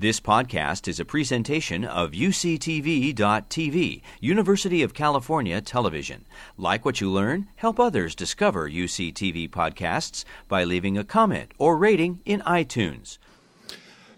[0.00, 6.24] This podcast is a presentation of UCTV.tv, University of California Television.
[6.56, 12.20] Like what you learn, help others discover UCTV podcasts by leaving a comment or rating
[12.24, 13.18] in iTunes.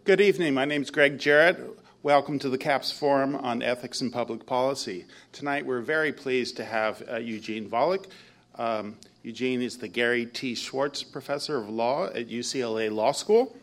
[0.04, 0.52] Good evening.
[0.52, 1.58] My name is Greg Jarrett.
[2.02, 5.06] Welcome to the Capps Forum on Ethics and Public Policy.
[5.32, 8.04] Tonight we're very pleased to have uh, Eugene Volokh.
[8.56, 10.54] Um, Eugene is the Gary T.
[10.54, 13.56] Schwartz Professor of Law at UCLA Law School.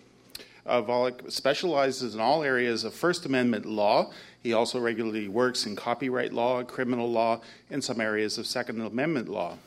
[0.68, 4.11] Uh, Volokh specializes in all areas of First Amendment law.
[4.43, 7.41] He also regularly works in copyright law, criminal law,
[7.71, 9.57] and some areas of Second Amendment law.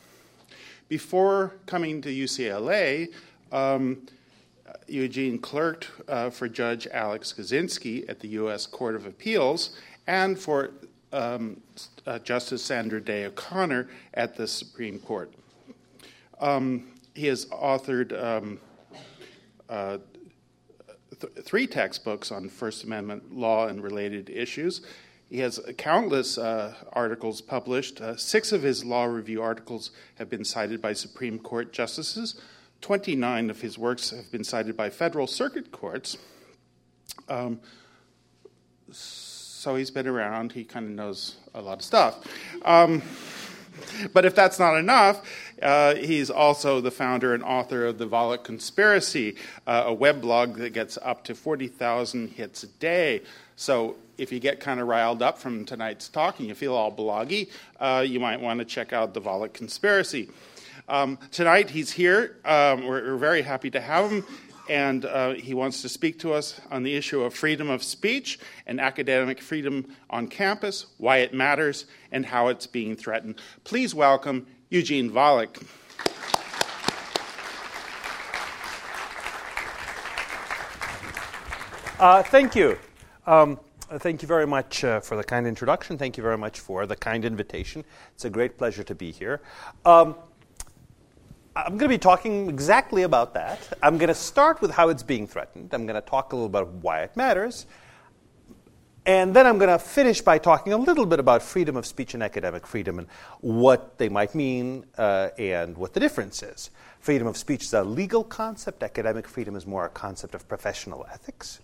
[0.89, 3.09] Before coming to UCLA,
[3.51, 4.07] um,
[4.87, 8.67] Eugene clerked uh, for Judge Alex Kozinski at the U.S.
[8.67, 9.77] Court of Appeals
[10.07, 10.73] and for
[11.13, 11.61] um,
[12.07, 15.33] uh, Justice Sandra Day O'Connor at the Supreme Court.
[16.41, 18.61] Um, he has authored um,
[19.69, 19.99] uh,
[21.21, 24.81] th- three textbooks on First Amendment law and related issues.
[25.29, 28.01] He has countless uh, articles published.
[28.01, 32.41] Uh, six of his law review articles have been cited by Supreme Court justices.
[32.81, 36.17] 29 of his works have been cited by federal circuit courts.
[37.29, 37.61] Um,
[38.91, 40.53] so he's been around.
[40.53, 42.27] He kind of knows a lot of stuff.
[42.65, 43.03] Um,
[44.13, 45.23] but if that's not enough,
[45.63, 50.71] uh, he's also the founder and author of the Volokh Conspiracy, uh, a weblog that
[50.71, 53.23] gets up to 40,000 hits a day.
[53.57, 56.93] So if you get kind of riled up from tonight's talk and you feel all
[56.93, 60.29] bloggy, uh, you might want to check out the Volokh Conspiracy.
[60.89, 62.37] Um, tonight he's here.
[62.45, 64.25] Um, we're, we're, very happy to have him
[64.71, 68.39] and uh, he wants to speak to us on the issue of freedom of speech
[68.69, 73.35] and academic freedom on campus, why it matters, and how it's being threatened.
[73.65, 75.67] Please welcome Eugene Volokh.
[81.99, 82.79] Uh, thank you.
[83.27, 83.59] Um,
[83.99, 85.99] thank you very much uh, for the kind introduction.
[85.99, 87.85] Thank you very much for the kind invitation.
[88.15, 89.41] It's a great pleasure to be here.
[89.85, 90.15] Um,
[91.57, 93.77] I'm going to be talking exactly about that.
[93.83, 95.75] I'm going to start with how it's being threatened.
[95.75, 97.67] I'm going to talk a little about why it matters.
[99.07, 102.13] And then I'm going to finish by talking a little bit about freedom of speech
[102.15, 103.09] and academic freedom and
[103.41, 106.71] what they might mean uh, and what the difference is.
[107.01, 111.07] Freedom of speech is a legal concept, academic freedom is more a concept of professional
[111.11, 111.61] ethics.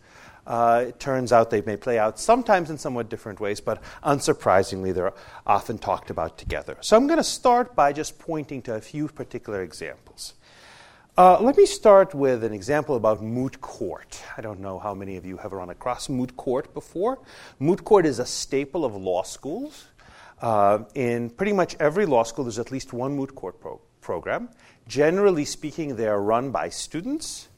[0.47, 4.95] Uh, it turns out they may play out sometimes in somewhat different ways, but unsurprisingly,
[4.95, 5.13] they're
[5.47, 6.77] often talked about together.
[6.81, 10.35] So I'm going to start by just pointing to a few particular examples.
[11.19, 14.23] Uh, let me start with an example about moot court.
[14.37, 17.21] I don't know how many of you have run across moot court before.
[17.59, 19.87] Moot court is a staple of law schools.
[20.43, 24.51] Uh, in pretty much every law school, there's at least one moot court pro- program.
[24.89, 27.49] Generally speaking, they are run by students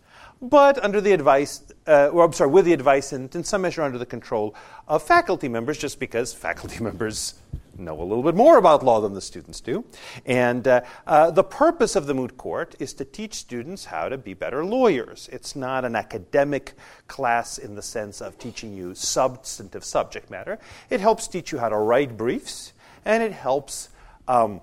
[0.41, 3.82] but under the advice, uh, or I'm sorry, with the advice and in some measure
[3.82, 4.54] under the control
[4.86, 7.34] of faculty members, just because faculty members
[7.78, 9.84] know a little bit more about law than the students do.
[10.27, 14.19] And uh, uh, the purpose of the moot court is to teach students how to
[14.19, 15.28] be better lawyers.
[15.33, 16.75] It's not an academic
[17.06, 20.59] class in the sense of teaching you substantive subject matter.
[20.91, 22.72] It helps teach you how to write briefs,
[23.05, 23.89] and it helps.
[24.27, 24.60] Um,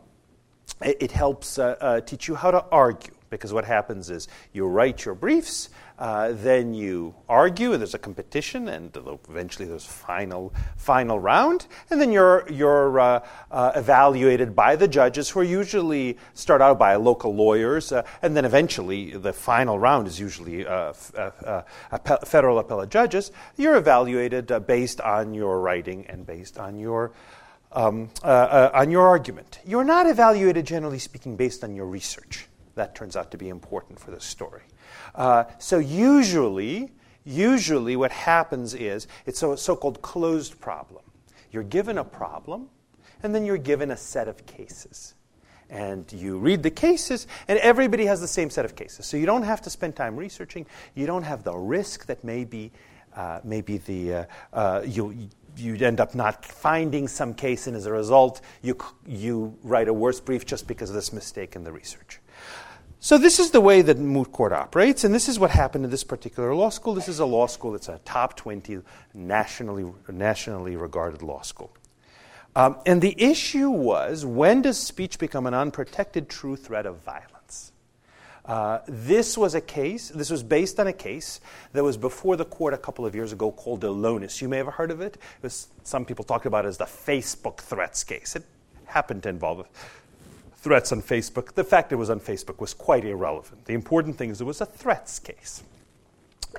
[0.82, 5.06] it, helps uh, uh, teach you how to argue because what happens is you write
[5.06, 8.95] your briefs, uh, then you argue, and there's a competition, and
[9.29, 15.29] eventually there's final final round, and then you're you're uh, uh, evaluated by the judges,
[15.29, 20.07] who are usually start out by local lawyers, uh, and then eventually the final round
[20.07, 21.61] is usually uh, uh,
[22.25, 23.31] federal appellate judges.
[23.55, 27.13] You're evaluated based on your writing and based on your
[27.72, 29.59] um, on your argument.
[29.66, 34.00] You're not evaluated, generally speaking, based on your research that turns out to be important
[34.00, 34.61] for this story.
[35.16, 36.92] Uh, so usually,
[37.24, 41.03] usually what happens is it's a so-called closed problem.
[41.52, 42.70] You're given a problem,
[43.24, 45.16] and then you're given a set of cases.
[45.70, 49.06] And you read the cases, and everybody has the same set of cases.
[49.06, 50.66] So you don't have to spend time researching.
[50.94, 52.72] You don't have the risk that maybe,
[53.16, 57.85] uh, maybe the, uh, uh you, you'd end up not finding some case, and as
[57.85, 58.78] a result, you,
[59.08, 62.20] you write a worse brief just because of this mistake in the research.
[63.05, 65.91] So this is the way that moot court operates, and this is what happened in
[65.91, 66.96] this particular law school.
[66.96, 68.79] This is a law school that's a top 20
[69.13, 71.72] nationally, nationally regarded law school.
[72.55, 77.73] Um, and the issue was when does speech become an unprotected true threat of violence?
[78.43, 81.41] Uh, this was a case, this was based on a case
[81.73, 84.41] that was before the court a couple of years ago called Elonis.
[84.41, 85.13] You may have heard of it.
[85.13, 88.35] it was, some people talked about it as the Facebook threats case.
[88.35, 88.46] It
[88.87, 89.67] happened to involve
[90.66, 91.53] threats on Facebook.
[91.53, 93.66] The fact it was on Facebook was quite irrelevant.
[93.66, 95.62] The important thing is it was a threats case.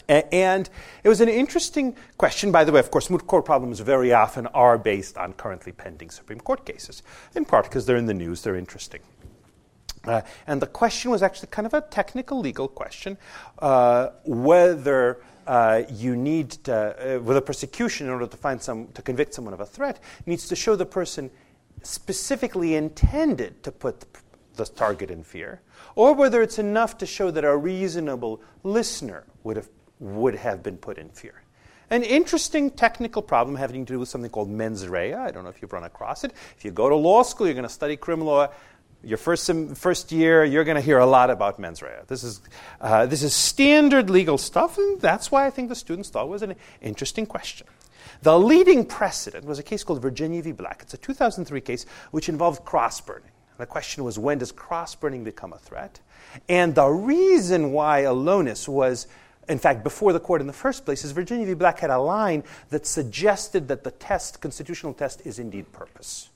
[0.08, 0.70] And
[1.02, 2.52] it was an interesting question.
[2.52, 6.10] By the way, of course, moot court problems very often are based on currently pending
[6.10, 7.02] Supreme Court cases,
[7.34, 9.00] in part because they're in the news, they're interesting.
[10.04, 13.18] Uh, and the question was actually kind of a technical legal question
[13.58, 18.86] uh, whether uh, you need to, uh, with a prosecution in order to find some
[18.94, 21.28] to convict someone of a threat needs to show the person
[21.82, 24.04] specifically intended to put
[24.56, 25.60] the target in fear,
[25.94, 29.68] or whether it's enough to show that a reasonable listener would have
[29.98, 31.42] would have been put in fear.
[31.88, 35.14] An interesting technical problem having to do with something called mens rea.
[35.14, 36.32] I don't know if you've run across it.
[36.56, 38.48] If you go to law school, you're going to study criminal law.
[39.04, 41.90] Your first, first year, you're going to hear a lot about mens rea.
[42.08, 42.40] This is,
[42.80, 46.30] uh, this is standard legal stuff, and that's why I think the students thought it
[46.30, 47.68] was an interesting question.
[48.22, 50.52] The leading precedent was a case called Virginia v.
[50.52, 50.80] Black.
[50.82, 53.30] It's a 2003 case which involved cross burning.
[53.58, 56.00] The question was when does cross burning become a threat?
[56.48, 59.06] And the reason why Elonis was
[59.48, 61.54] in fact, before the court in the first place, is Virginia v.
[61.54, 66.30] Black had a line that suggested that the test, constitutional test, is indeed purpose.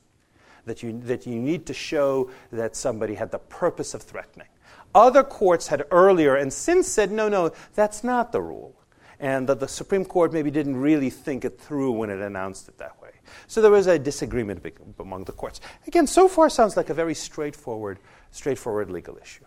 [0.66, 4.46] That you, that you need to show that somebody had the purpose of threatening.
[4.94, 8.74] Other courts had earlier and since said, no, no, that's not the rule.
[9.20, 12.78] And that the Supreme Court maybe didn't really think it through when it announced it
[12.78, 13.10] that way.
[13.46, 14.64] So there was a disagreement
[14.98, 15.60] among the courts.
[15.86, 17.98] Again, so far sounds like a very straightforward,
[18.30, 19.44] straightforward legal issue.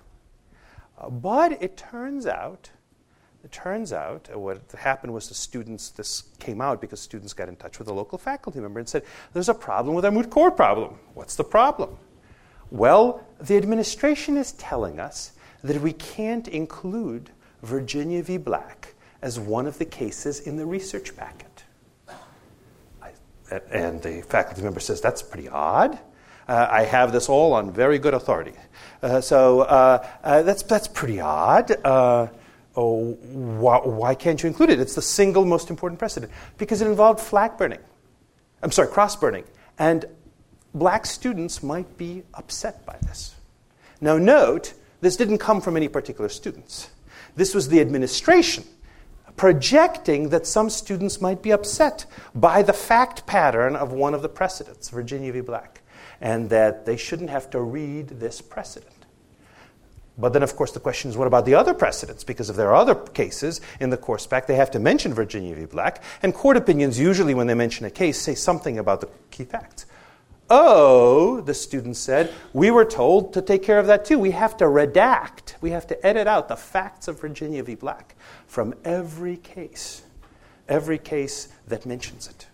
[0.98, 2.70] Uh, but it turns out
[3.44, 7.50] it turns out uh, what happened was the students, this came out because students got
[7.50, 9.04] in touch with a local faculty member and said,
[9.34, 10.98] There's a problem with our moot court problem.
[11.14, 11.98] What's the problem?
[12.72, 17.32] Well, the administration is telling us that we can't include
[17.62, 18.38] Virginia v.
[18.38, 18.93] Black
[19.24, 21.64] as one of the cases in the research packet.
[23.02, 23.12] I,
[23.72, 25.98] and the faculty member says, That's pretty odd.
[26.46, 28.52] Uh, I have this all on very good authority.
[29.02, 31.72] Uh, so uh, uh that's, that's pretty odd.
[31.86, 32.28] Uh,
[32.76, 34.82] oh, why, why, can't you include it?
[34.82, 36.30] It's the single most important precedent.
[36.58, 37.80] Because it involved flag burning.
[38.62, 39.46] I'm sorry, cross burning.
[39.80, 40.04] And
[40.74, 43.36] black students might be upset by this.
[44.02, 46.90] Now, note, this didn't come from any particular students.
[47.38, 48.66] This was the administration
[49.36, 54.30] projecting that some students might be upset by the fact pattern of one of the
[54.30, 55.42] precedents, Virginia v.
[55.42, 55.82] Black,
[56.22, 58.94] and that they shouldn't have to read this precedent.
[60.18, 62.24] But then, of course, the question is what about the other precedents?
[62.24, 65.56] Because if there are other cases in the course spec, they have to mention Virginia
[65.56, 65.66] v.
[65.66, 66.04] Black.
[66.22, 69.88] And court opinions, usually, when they mention a case, say something about the key facts.
[70.50, 74.20] Oh, the student said, we were told to take care of that too.
[74.20, 77.74] We have to redact, we have to edit out the facts of Virginia v.
[77.76, 78.16] Black
[78.54, 80.04] from every case,
[80.70, 82.46] every case that mentions it.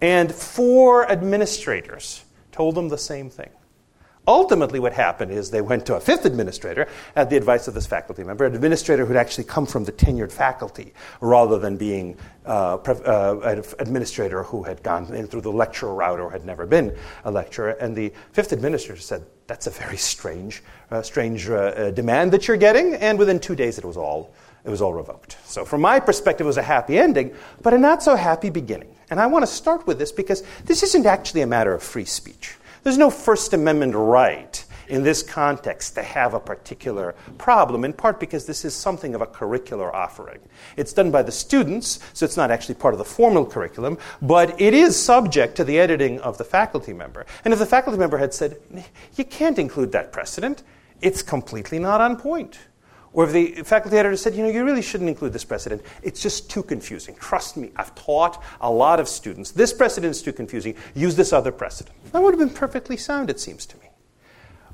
[0.00, 3.50] And four administrators told them the same thing.
[4.26, 7.86] Ultimately, what happened is they went to a fifth administrator at the advice of this
[7.86, 12.76] faculty member, an administrator who'd actually come from the tenured faculty rather than being uh,
[12.76, 16.96] uh, an administrator who had gone in through the lecturer route or had never been
[17.24, 17.70] a lecturer.
[17.72, 22.48] And the fifth administrator said, That's a very strange, uh, strange uh, uh, demand that
[22.48, 22.94] you're getting.
[22.94, 24.32] And within two days, it was all.
[24.68, 25.38] It was all revoked.
[25.46, 28.94] So, from my perspective, it was a happy ending, but a not so happy beginning.
[29.08, 32.04] And I want to start with this because this isn't actually a matter of free
[32.04, 32.54] speech.
[32.82, 38.20] There's no First Amendment right in this context to have a particular problem, in part
[38.20, 40.40] because this is something of a curricular offering.
[40.76, 44.60] It's done by the students, so it's not actually part of the formal curriculum, but
[44.60, 47.24] it is subject to the editing of the faculty member.
[47.42, 48.60] And if the faculty member had said,
[49.16, 50.62] you can't include that precedent,
[51.00, 52.58] it's completely not on point.
[53.12, 56.22] Or if the faculty editor said, you know, you really shouldn't include this precedent, it's
[56.22, 57.16] just too confusing.
[57.16, 59.50] Trust me, I've taught a lot of students.
[59.50, 60.74] This precedent is too confusing.
[60.94, 61.96] Use this other precedent.
[62.12, 63.88] That would have been perfectly sound, it seems to me.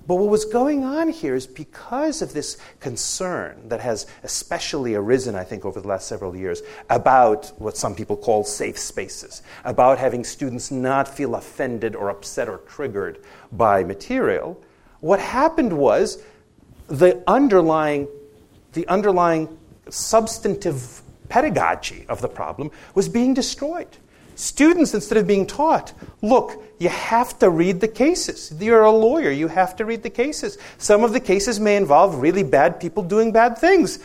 [0.06, 5.34] But what was going on here is because of this concern that has especially arisen,
[5.34, 6.60] I think, over the last several years
[6.90, 12.50] about what some people call safe spaces, about having students not feel offended or upset
[12.50, 14.62] or triggered by material,
[15.00, 16.22] what happened was
[16.88, 18.06] the underlying
[18.75, 23.88] the underlying substantive pedagogy of the problem was being destroyed.
[24.37, 28.52] Students, instead of being taught, look, you have to read the cases.
[28.59, 30.59] You're a lawyer, you have to read the cases.
[30.78, 34.00] Some of the cases may involve really bad people doing bad things.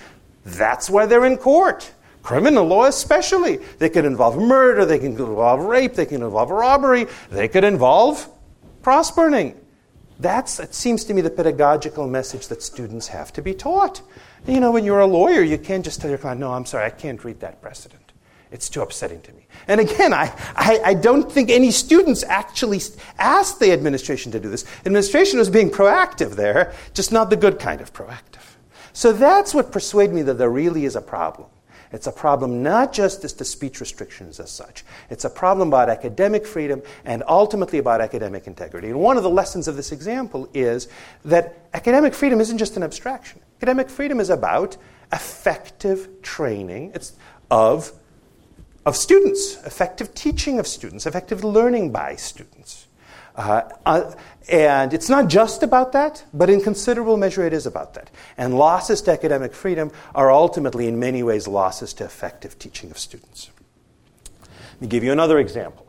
[0.45, 1.91] That's why they're in court.
[2.21, 3.57] Criminal law, especially.
[3.79, 8.27] They could involve murder, they can involve rape, they can involve robbery, they could involve
[8.83, 9.59] cross burning.
[10.19, 14.01] That's, it seems to me, the pedagogical message that students have to be taught.
[14.47, 16.85] You know, when you're a lawyer, you can't just tell your client, no, I'm sorry,
[16.85, 18.09] I can't read that precedent.
[18.51, 19.45] It's too upsetting to me.
[19.67, 22.81] And again, I, I, I, don't think any students actually
[23.19, 24.65] asked the administration to do this.
[24.79, 28.55] Administration was being proactive there, just not the good kind of proactive.
[28.91, 31.47] So that's what persuaded me that there really is a problem.
[31.91, 34.83] It's a problem not just as to speech restrictions as such.
[35.09, 38.89] It's a problem about academic freedom and ultimately about academic integrity.
[38.89, 40.87] And one of the lessons of this example is
[41.25, 43.41] that academic freedom isn't just an abstraction.
[43.57, 44.77] Academic freedom is about
[45.11, 47.13] effective training it's
[47.49, 47.91] of,
[48.85, 52.78] of students, effective teaching of students, effective learning by students.
[53.39, 54.13] Uh, uh,
[54.49, 58.11] and it's not just about that, but in considerable measure it is about that.
[58.37, 62.97] And losses to academic freedom are ultimately, in many ways, losses to effective teaching of
[62.97, 63.49] students.
[64.73, 65.87] Let me give you another example.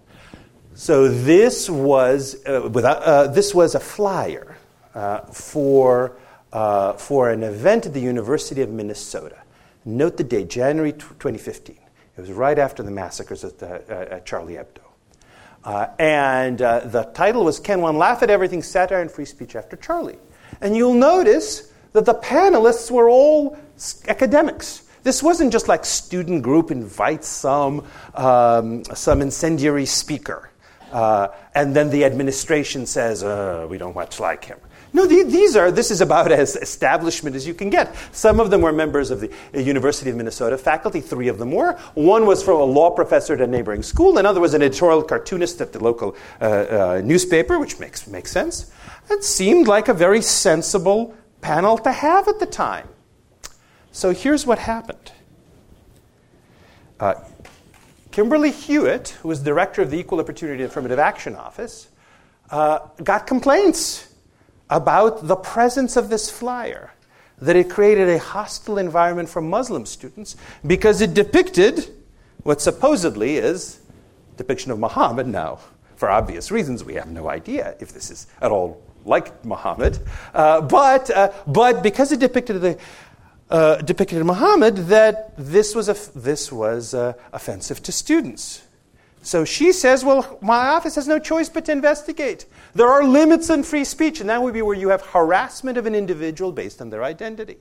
[0.74, 4.56] So this was, uh, without, uh, this was a flyer
[4.94, 6.16] uh, for,
[6.52, 9.38] uh, for an event at the University of Minnesota.
[9.84, 11.76] Note the date, January 2015.
[12.16, 14.89] It was right after the massacres at, the, at Charlie Hebdo.
[15.64, 18.62] Uh, and uh, the title was Can One Laugh at Everything?
[18.62, 20.18] Satire and Free Speech After Charlie.
[20.60, 23.58] And you'll notice that the panelists were all
[24.08, 24.82] academics.
[25.02, 30.50] This wasn't just like student group invites some, um, some incendiary speaker,
[30.92, 34.58] uh, and then the administration says, uh, we don't much like him.
[34.92, 37.94] No, these are, this is about as establishment as you can get.
[38.12, 41.72] Some of them were members of the University of Minnesota faculty, three of them were.
[41.94, 45.60] One was from a law professor at a neighboring school, another was an editorial cartoonist
[45.60, 48.72] at the local uh, uh, newspaper, which makes, makes sense.
[49.10, 52.88] It seemed like a very sensible panel to have at the time.
[53.92, 55.12] So here's what happened.
[56.98, 57.14] Uh,
[58.10, 61.88] Kimberly Hewitt, who was director of the Equal Opportunity Affirmative Action Office,
[62.50, 64.09] uh, got complaints
[64.70, 66.92] about the presence of this flyer,
[67.38, 70.36] that it created a hostile environment for Muslim students
[70.66, 71.92] because it depicted
[72.42, 73.80] what supposedly is
[74.36, 75.26] depiction of Muhammad.
[75.26, 75.58] Now,
[75.96, 79.98] for obvious reasons, we have no idea if this is at all like Muhammad,
[80.34, 82.78] uh, but, uh, but because it depicted the
[83.50, 88.62] uh, depicted Muhammad, that this was, this was uh, offensive to students.
[89.22, 92.46] So she says, Well, my office has no choice but to investigate.
[92.74, 95.86] There are limits in free speech, and that would be where you have harassment of
[95.86, 97.58] an individual based on their identity.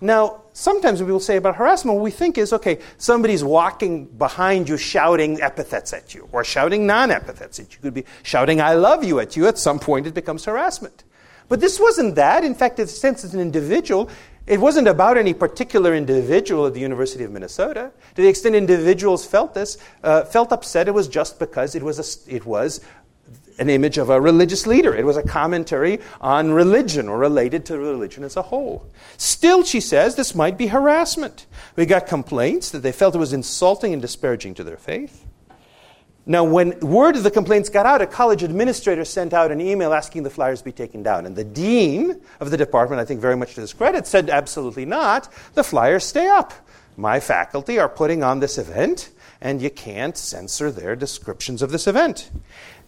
[0.00, 4.68] Now, sometimes what people say about harassment, what we think is okay, somebody's walking behind
[4.68, 7.78] you shouting epithets at you, or shouting non epithets at you.
[7.80, 9.46] Could be shouting, I love you at you.
[9.46, 11.04] At some point, it becomes harassment.
[11.48, 12.42] But this wasn't that.
[12.42, 14.10] In fact, in the sense as an individual,
[14.46, 17.92] it wasn't about any particular individual at the University of Minnesota.
[18.16, 22.26] To the extent individuals felt this, uh, felt upset, it was just because it was,
[22.26, 22.80] a, it was
[23.58, 24.94] an image of a religious leader.
[24.94, 28.90] It was a commentary on religion or related to religion as a whole.
[29.16, 31.46] Still, she says, this might be harassment.
[31.76, 35.26] We got complaints that they felt it was insulting and disparaging to their faith.
[36.24, 39.92] Now, when word of the complaints got out, a college administrator sent out an email
[39.92, 41.26] asking the flyers be taken down.
[41.26, 44.84] And the dean of the department, I think very much to his credit, said absolutely
[44.84, 45.28] not.
[45.54, 46.52] The flyers stay up.
[46.96, 49.10] My faculty are putting on this event,
[49.40, 52.30] and you can't censor their descriptions of this event.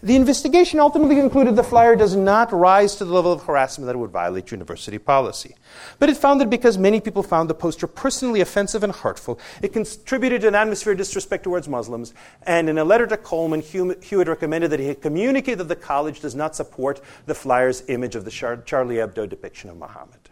[0.04, 3.96] The investigation ultimately concluded the flyer does not rise to the level of harassment that
[3.96, 5.56] would violate university policy.
[5.99, 9.73] But it found that because many people found the poster personally offensive and hurtful, it
[9.73, 12.12] contributed to an atmosphere of disrespect towards Muslims.
[12.42, 16.34] And in a letter to Coleman, Hewitt recommended that he communicate that the college does
[16.34, 20.28] not support the flyer's image of the Charlie Hebdo depiction of Muhammad.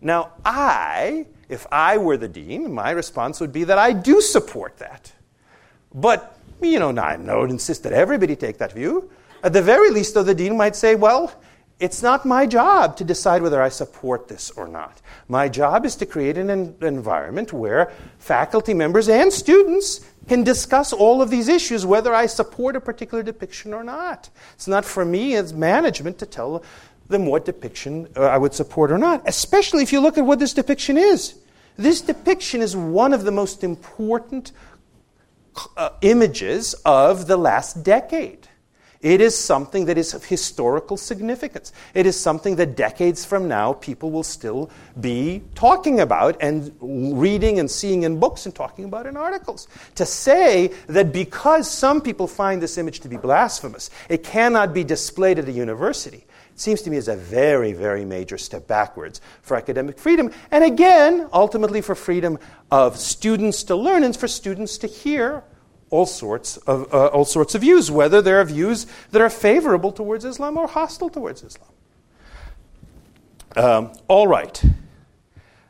[0.00, 4.78] Now, I, if I were the dean, my response would be that I do support
[4.78, 5.12] that.
[5.94, 6.36] But
[6.72, 9.10] you know, I don't insist that everybody take that view.
[9.42, 11.32] At the very least, though, the dean might say, well,
[11.80, 15.02] it's not my job to decide whether I support this or not.
[15.28, 16.48] My job is to create an
[16.80, 22.76] environment where faculty members and students can discuss all of these issues, whether I support
[22.76, 24.30] a particular depiction or not.
[24.54, 26.64] It's not for me as management to tell
[27.08, 30.38] them what depiction uh, I would support or not, especially if you look at what
[30.38, 31.34] this depiction is.
[31.76, 34.52] This depiction is one of the most important
[35.76, 38.48] uh, images of the last decade.
[39.04, 41.74] It is something that is of historical significance.
[41.92, 47.58] It is something that decades from now people will still be talking about and reading
[47.58, 49.68] and seeing in books and talking about in articles.
[49.96, 54.84] To say that because some people find this image to be blasphemous, it cannot be
[54.84, 59.20] displayed at a university, it seems to me is a very, very major step backwards
[59.42, 60.30] for academic freedom.
[60.50, 62.38] And again, ultimately for freedom
[62.70, 65.44] of students to learn and for students to hear
[65.90, 69.92] all sorts of, uh, all sorts of views, whether there are views that are favorable
[69.92, 71.70] towards Islam or hostile towards Islam.
[73.56, 74.60] Um, all right.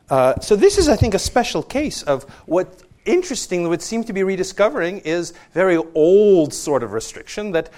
[0.09, 4.13] Uh, so this is, I think, a special case of what interestingly would seem to
[4.13, 7.71] be rediscovering is very old sort of restriction that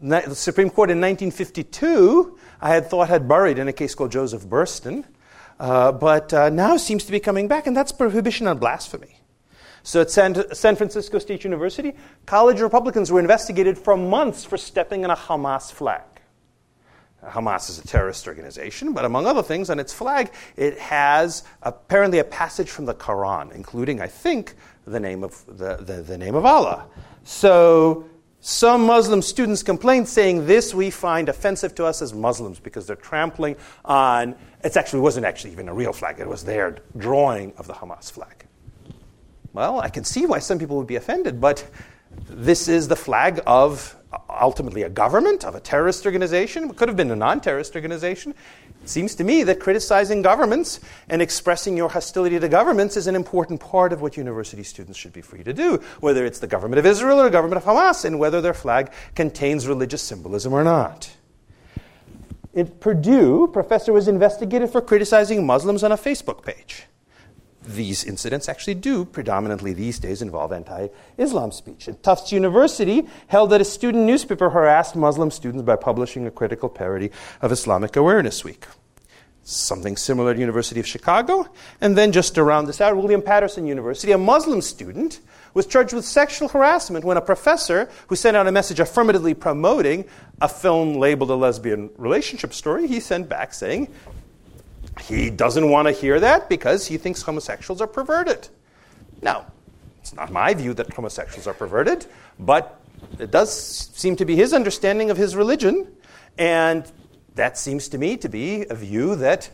[0.00, 4.44] the Supreme Court in 1952 I had thought had buried in a case called Joseph
[4.44, 5.04] Burstyn,
[5.60, 9.20] uh, but uh, now seems to be coming back, and that's prohibition on blasphemy.
[9.82, 11.94] So at San, San, Francisco State University,
[12.26, 16.02] college Republicans were investigated for months for stepping on a Hamas flag.
[17.24, 22.18] Hamas is a terrorist organization, but among other things, on its flag, it has apparently
[22.18, 24.54] a passage from the Quran, including, I think,
[24.86, 26.86] the name of, the, the, the name of Allah.
[27.24, 28.08] So
[28.40, 32.96] some Muslim students complained, saying this we find offensive to us as Muslims because they're
[32.96, 34.36] trampling on.
[34.62, 38.10] It actually wasn't actually even a real flag; it was their drawing of the Hamas
[38.10, 38.46] flag.
[39.52, 41.68] Well, I can see why some people would be offended, but
[42.28, 43.96] this is the flag of
[44.28, 46.70] ultimately a government, of a terrorist organization.
[46.70, 48.34] It could have been a non terrorist organization.
[48.88, 50.80] It seems to me that criticizing governments
[51.10, 55.12] and expressing your hostility to governments is an important part of what university students should
[55.12, 58.06] be free to do, whether it's the government of Israel or the government of Hamas,
[58.06, 61.10] and whether their flag contains religious symbolism or not.
[62.56, 66.86] At Purdue, a professor was investigated for criticizing Muslims on a Facebook page
[67.68, 71.88] these incidents actually do predominantly these days involve anti Islam speech.
[71.88, 76.68] At Tufts University held that a student newspaper harassed Muslim students by publishing a critical
[76.68, 77.10] parody
[77.42, 78.66] of Islamic Awareness Week.
[79.50, 81.48] Something similar at University of Chicago.
[81.80, 85.20] And then just around this out, William Paterson University, a Muslim student
[85.54, 90.04] was charged with sexual harassment when a professor who sent out a message affirmatively promoting
[90.42, 93.88] a film labeled a lesbian relationship story, he sent back saying,
[95.00, 98.48] he doesn't want to hear that because he thinks homosexuals are perverted.
[99.22, 99.46] Now,
[100.02, 102.04] it's not my view that homosexuals are perverted,
[102.38, 102.82] but
[103.18, 103.50] it does
[103.94, 105.90] seem to be his understanding of his religion,
[106.36, 106.84] and
[107.38, 109.48] that seems to me to be a view that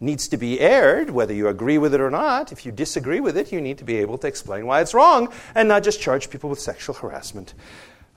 [0.00, 2.50] needs to be aired, whether you agree with it or not.
[2.50, 5.32] If you disagree with it, you need to be able to explain why it's wrong
[5.54, 7.54] and not just charge people with sexual harassment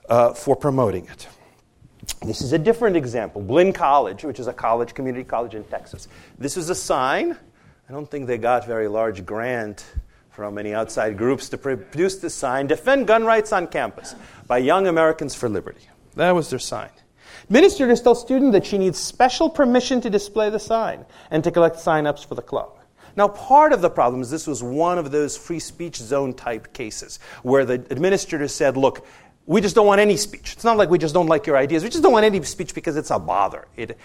[0.08, 1.28] uh, for promoting it.
[2.22, 3.40] This is a different example.
[3.40, 6.08] Blinn College, which is a college, community college in Texas.
[6.36, 7.36] This is a sign.
[7.88, 9.86] I don't think they got very large grant
[10.30, 12.66] from any outside groups to produce this sign.
[12.66, 14.16] Defend gun rights on campus
[14.48, 15.88] by Young Americans for Liberty.
[16.16, 16.90] That was their sign.
[17.48, 21.78] Administrators tell students that she needs special permission to display the sign and to collect
[21.78, 22.78] sign-ups for the club.
[23.14, 26.72] Now, part of the problem is this was one of those free speech zone type
[26.72, 29.06] cases where the administrator said, look,
[29.46, 30.54] we just don't want any speech.
[30.54, 31.84] It's not like we just don't like your ideas.
[31.84, 33.68] We just don't want any speech because it's a bother.
[33.76, 33.96] It,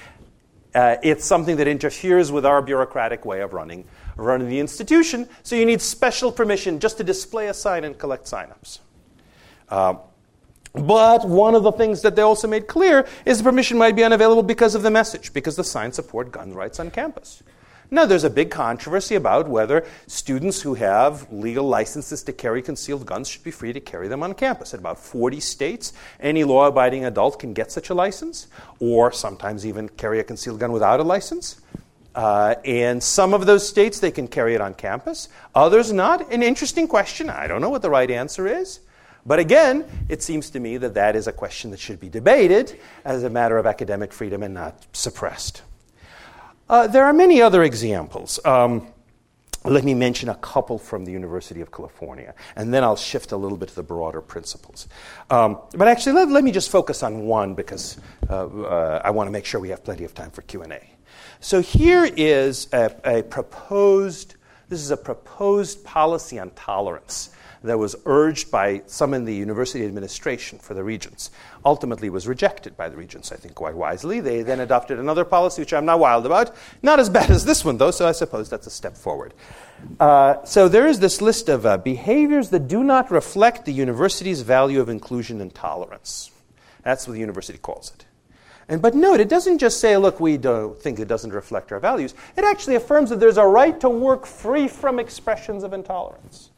[0.75, 5.27] uh, it's something that interferes with our bureaucratic way of running, running the institution.
[5.41, 8.79] So you need special permission just to display a sign and collect signups.
[9.67, 9.95] Uh,
[10.73, 14.03] but one of the things that they also made clear is the permission might be
[14.03, 17.43] unavailable because of the message, because the signs support gun rights on campus.
[17.93, 23.05] Now, there's a big controversy about whether students who have legal licenses to carry concealed
[23.05, 24.73] guns should be free to carry them on campus.
[24.73, 28.47] In about 40 states, any law abiding adult can get such a license,
[28.79, 31.59] or sometimes even carry a concealed gun without a license.
[32.15, 36.31] Uh, in some of those states, they can carry it on campus, others not.
[36.31, 37.29] An interesting question.
[37.29, 38.79] I don't know what the right answer is.
[39.25, 42.79] But again, it seems to me that that is a question that should be debated
[43.05, 45.61] as a matter of academic freedom and not suppressed.
[46.69, 48.39] Uh, there are many other examples.
[48.45, 48.87] Um,
[49.63, 53.37] let me mention a couple from the University of California, and then I'll shift a
[53.37, 54.87] little bit to the broader principles.
[55.29, 57.97] Um, but actually, let, let, me just focus on one because
[58.29, 60.89] uh, uh, I want to make sure we have plenty of time for Q&A.
[61.41, 64.35] So here is a, a proposed,
[64.69, 67.29] this is a proposed policy on tolerance
[67.63, 71.29] that was urged by some in the university administration for the regents.
[71.63, 74.19] Ultimately was rejected by the regents, I think, quite wisely.
[74.19, 76.55] They then adopted another policy, which I'm not wild about.
[76.81, 79.33] Not as bad as this one, though, so I suppose that's a step forward.
[79.99, 84.41] Uh, so there is this list of uh, behaviors that do not reflect the university's
[84.41, 86.31] value of inclusion and tolerance.
[86.83, 88.05] That's what the university calls it.
[88.67, 91.79] And, but note, it doesn't just say, look, we don't think it doesn't reflect our
[91.79, 92.13] values.
[92.37, 96.50] It actually affirms that there's a right to work free from expressions of intolerance.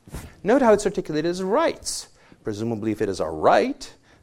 [0.44, 2.10] Note how it's articulated as rights.
[2.44, 3.80] Presumably, if it is a right,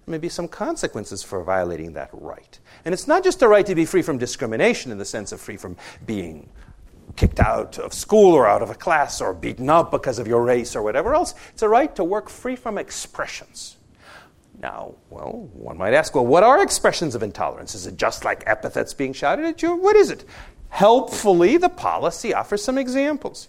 [0.06, 2.58] there may be some consequences for violating that right.
[2.84, 5.40] And it's not just a right to be free from discrimination in the sense of
[5.40, 5.76] free from
[6.06, 6.48] being
[7.16, 10.44] kicked out of school or out of a class or beaten up because of your
[10.44, 11.34] race or whatever else.
[11.52, 13.76] It's a right to work free from expressions.
[14.60, 17.74] Now, well, one might ask, well, what are expressions of intolerance?
[17.74, 19.74] Is it just like epithets being shouted at you?
[19.74, 20.24] What is it?
[20.68, 23.48] Helpfully, the policy offers some examples.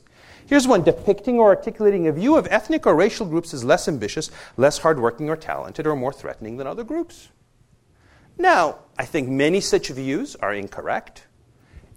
[0.52, 4.30] Here's one depicting or articulating a view of ethnic or racial groups as less ambitious,
[4.58, 7.30] less hardworking or talented, or more threatening than other groups.
[8.38, 11.26] Now, I think many such views are incorrect.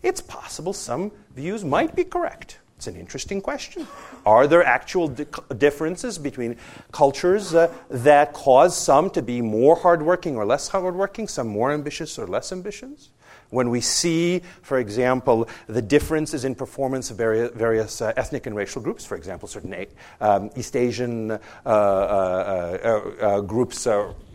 [0.04, 2.60] It's possible some views might be correct.
[2.76, 3.88] It's an interesting question.
[4.24, 5.26] Are there actual di-
[5.58, 6.56] differences between
[6.92, 12.20] cultures uh, that cause some to be more hardworking or less hardworking, some more ambitious
[12.20, 13.10] or less ambitious?
[13.50, 18.82] When we see, for example, the differences in performance of various, uh, ethnic and racial
[18.82, 19.74] groups, for example, certain
[20.20, 23.86] um, East Asian uh, uh, uh, uh groups,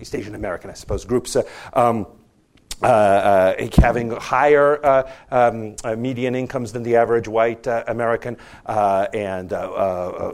[0.01, 1.35] East Asian American, I suppose, groups.
[1.73, 2.07] Um,
[2.81, 8.37] uh, uh, having higher uh, um, uh, median incomes than the average white uh, American,
[8.67, 9.49] uh, and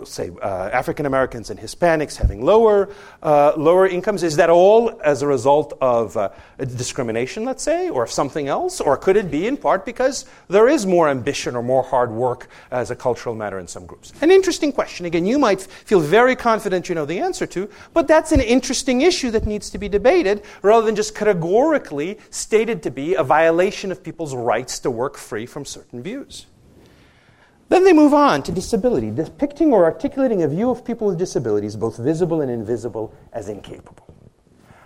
[0.08, 2.90] say African Americans and Hispanics having lower
[3.24, 4.22] lower incomes.
[4.22, 6.16] Is that all as a result of
[6.60, 10.86] discrimination, let's say, or something else, or could it be in part because there is
[10.86, 14.14] more ambition or more hard work as a cultural matter in some groups?
[14.22, 15.08] An interesting question.
[15.08, 19.02] Again, you might feel very confident you know the answer to, but that's an interesting
[19.02, 23.92] issue that needs to be debated rather than just categorically stated to be a violation
[23.92, 26.46] of people's rights to work free from certain views.
[27.70, 31.76] Then they move on to disability, depicting or articulating a view of people with disabilities,
[31.76, 34.08] both visible and invisible, as incapable.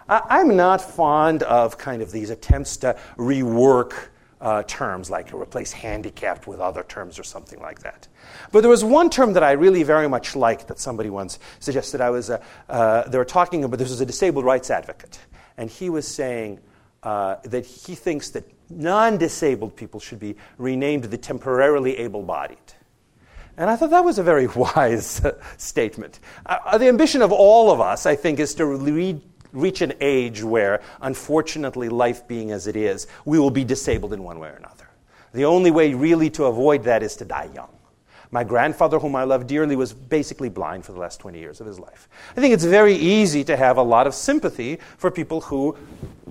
[0.08, 3.94] I'm not fond of kind of these attempts to rework
[4.42, 8.08] uh, terms, like replace handicapped with other terms or something like that.
[8.52, 12.02] But there was one term that I really very much liked that somebody once suggested.
[12.02, 15.20] I was, uh, uh, they were talking about, this was a disabled rights advocate,
[15.58, 16.60] and he was saying,
[17.04, 22.58] uh, that he thinks that non disabled people should be renamed the temporarily able bodied.
[23.58, 25.22] And I thought that was a very wise
[25.58, 26.20] statement.
[26.46, 30.44] Uh, the ambition of all of us, I think, is to re- reach an age
[30.44, 34.54] where, unfortunately, life being as it is, we will be disabled in one way or
[34.54, 34.88] another.
[35.34, 37.70] The only way really to avoid that is to die young.
[38.32, 41.68] My grandfather, whom I love dearly, was basically blind for the last 20 years of
[41.68, 42.08] his life.
[42.38, 45.76] I think it's very easy to have a lot of sympathy for people who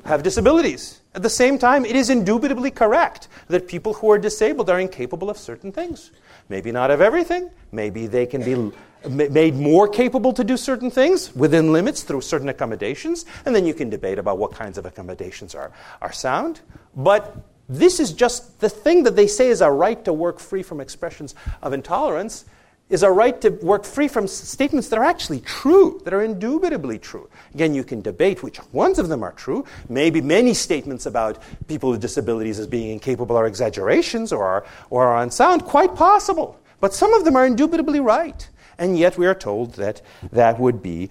[0.04, 1.00] have disabilities.
[1.14, 5.30] At the same time, it is indubitably correct that people who are disabled are incapable
[5.30, 6.10] of certain things.
[6.48, 7.50] Maybe not of everything.
[7.72, 8.72] Maybe they can be
[9.08, 13.26] made more capable to do certain things within limits through certain accommodations.
[13.44, 16.60] And then you can debate about what kinds of accommodations are, are sound.
[16.96, 17.36] But
[17.68, 20.80] this is just the thing that they say is a right to work free from
[20.80, 22.44] expressions of intolerance
[22.90, 26.98] is a right to work free from statements that are actually true, that are indubitably
[26.98, 27.28] true.
[27.54, 29.64] Again, you can debate which ones of them are true.
[29.88, 35.06] Maybe many statements about people with disabilities as being incapable are exaggerations or are, or
[35.06, 36.58] are unsound, quite possible.
[36.80, 38.48] But some of them are indubitably right.
[38.78, 40.00] And yet we are told that
[40.32, 41.10] that would be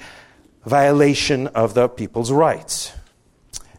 [0.66, 2.94] violation of the people's rights.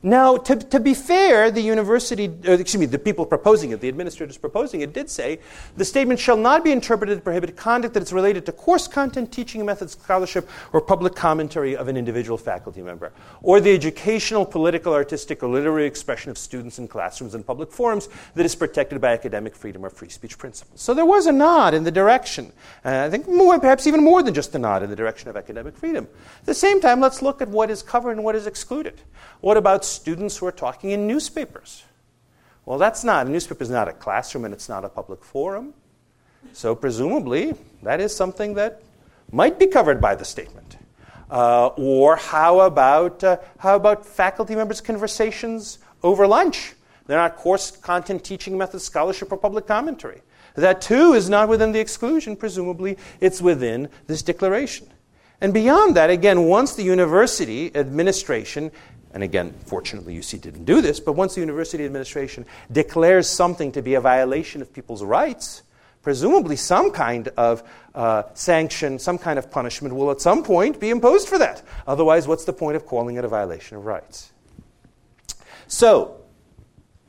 [0.03, 3.89] Now, to, to be fair, the university, uh, excuse me, the people proposing it, the
[3.89, 5.41] administrators proposing it, did say
[5.77, 9.33] the statement shall not be interpreted to prohibit conduct that is related to course content,
[9.33, 14.93] teaching methods, scholarship, or public commentary of an individual faculty member, or the educational, political,
[14.93, 19.13] artistic, or literary expression of students in classrooms and public forums that is protected by
[19.13, 20.81] academic freedom or free speech principles.
[20.81, 22.53] So there was a nod in the direction,
[22.85, 25.37] uh, I think more, perhaps even more than just a nod in the direction of
[25.37, 26.07] academic freedom.
[26.41, 29.01] At the same time, let's look at what is covered and what is excluded.
[29.41, 31.85] What about students who are talking in newspapers?
[32.65, 35.75] Well, that's not, a newspaper is not a classroom and it's not a public forum.
[36.53, 38.83] So, presumably, that is something that
[39.33, 40.77] might be covered by the statement.
[41.31, 46.75] Uh, or how about, uh, how about faculty members' conversations over lunch?
[47.07, 50.23] They're not course content, teaching methods, scholarship, or public commentary.
[50.55, 52.37] That too is not within the exclusion.
[52.37, 54.89] Presumably, it's within this declaration.
[55.41, 58.73] And beyond that, again, once the university administration
[59.15, 63.83] and again, fortunately, UC didn't do this, but once the university administration declares something to
[63.83, 65.63] be a violation of people's rights,
[66.03, 67.63] presumably some kind of
[67.95, 71.63] uh, sanction, some kind of punishment will at some point be imposed for that.
[71.87, 74.33] Otherwise, what's the point of calling it a violation of rights?
[75.67, 76.21] So,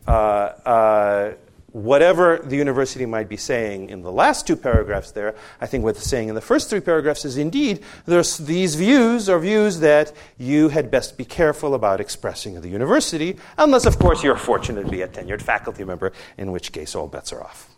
[0.08, 1.34] uh, uh,
[1.72, 5.96] whatever the university might be saying in the last two paragraphs there, I think what
[5.96, 10.12] they're saying in the first three paragraphs is indeed there's these views are views that
[10.38, 14.84] you had best be careful about expressing at the university, unless, of course, you're fortunate
[14.84, 17.70] to be a tenured faculty member, in which case all bets are off.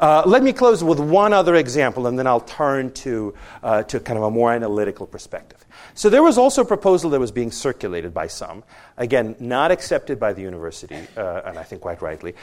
[0.00, 4.00] Uh, let me close with one other example, and then I'll turn to, uh, to
[4.00, 5.64] kind of a more analytical perspective.
[5.94, 8.64] So, there was also a proposal that was being circulated by some,
[8.96, 12.34] again, not accepted by the university, uh, and I think quite rightly,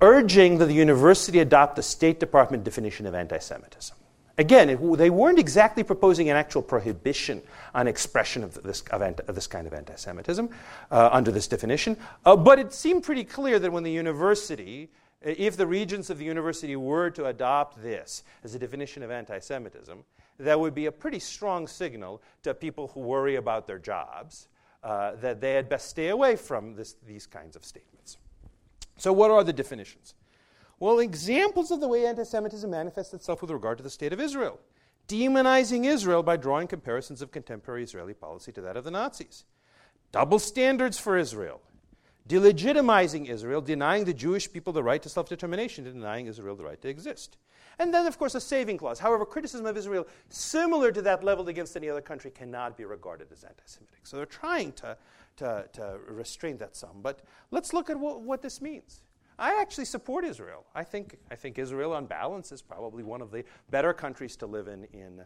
[0.00, 3.96] urging that the university adopt the State Department definition of anti Semitism.
[4.38, 7.42] Again, it, they weren't exactly proposing an actual prohibition
[7.74, 10.48] on expression of this, of, anti, of this kind of anti Semitism
[10.90, 14.88] uh, under this definition, uh, but it seemed pretty clear that when the university,
[15.20, 19.38] if the regents of the university were to adopt this as a definition of anti
[19.38, 20.04] Semitism,
[20.38, 24.48] that would be a pretty strong signal to people who worry about their jobs
[24.82, 27.99] uh, that they had best stay away from this, these kinds of statements.
[29.00, 30.14] So, what are the definitions?
[30.78, 34.20] Well, examples of the way anti Semitism manifests itself with regard to the state of
[34.20, 34.60] Israel
[35.10, 39.44] demonizing Israel by drawing comparisons of contemporary Israeli policy to that of the Nazis,
[40.12, 41.60] double standards for Israel,
[42.28, 46.80] delegitimizing Israel, denying the Jewish people the right to self determination, denying Israel the right
[46.82, 47.38] to exist.
[47.80, 49.00] And then, of course, a saving clause.
[49.00, 53.32] However, criticism of Israel, similar to that leveled against any other country, cannot be regarded
[53.32, 54.06] as anti Semitic.
[54.06, 54.96] So they're trying to,
[55.36, 57.00] to, to, restrain that some.
[57.02, 59.02] But let's look at what, what this means.
[59.38, 60.66] I actually support Israel.
[60.74, 64.46] I think, I think Israel, on balance, is probably one of the better countries to
[64.46, 65.24] live in in,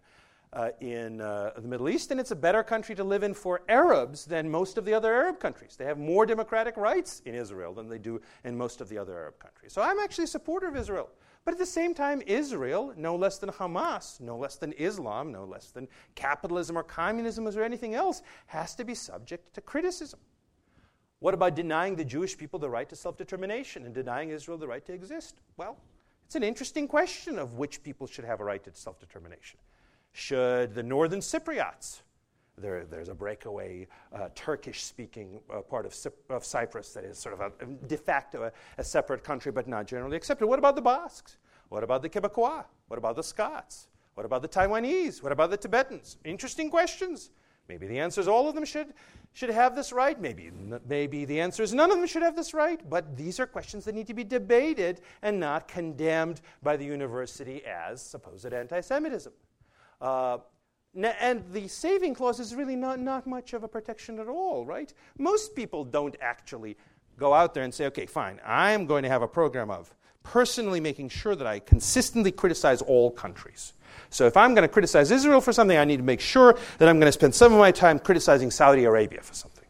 [0.53, 3.63] uh, in uh, the Middle East, and it's a better country to live in for
[3.69, 5.75] Arabs than most of the other Arab countries.
[5.77, 9.19] They have more democratic rights in Israel than they do in most of the other
[9.19, 9.73] Arab countries.
[9.73, 11.11] So I'm actually a supporter of Israel.
[11.45, 15.45] But at the same time, Israel, no less than Hamas, no less than Islam, no
[15.45, 20.21] less than capitalism or communism or anything else, has to be subject to criticism.
[21.21, 24.69] What about denying the Jewish people the right to self determination and denying Israel the
[24.69, 25.41] right to exist?
[25.57, 25.77] Well,
[26.27, 29.59] it's an interesting question of which people should have a right to self determination.
[30.13, 32.03] Should the northern Cypriots,
[32.59, 35.97] there, there's a breakaway uh, Turkish speaking uh, part of,
[36.31, 39.87] of, Cyprus that is sort of a, de facto a, a, separate country but not
[39.87, 40.47] generally accepted.
[40.47, 41.37] What about the Basques?
[41.69, 42.65] What about the Quebecois?
[42.89, 43.89] What about the Scots?
[44.15, 45.23] What about the Taiwanese?
[45.23, 46.19] What about the Tibetans?
[46.25, 47.31] Interesting questions.
[47.69, 48.93] Maybe the answer is all of them should,
[49.33, 50.21] should have this right.
[50.21, 50.51] Maybe,
[50.87, 52.79] maybe the answer is none of them should have this right.
[52.89, 57.65] But these are questions that need to be debated and not condemned by the university
[57.65, 59.33] as supposed anti Semitism.
[60.01, 60.39] Uh,
[60.97, 64.93] and the saving clause is really not, not much of a protection at all, right?
[65.19, 66.77] Most people don't actually
[67.19, 70.81] go out there and say, okay, fine, I'm going to have a program of personally
[70.81, 73.73] making sure that I consistently criticize all countries.
[74.11, 76.89] So if I'm going to criticize Israel for something, I need to make sure that
[76.89, 79.65] I'm going to spend some of my time criticizing Saudi Arabia for something.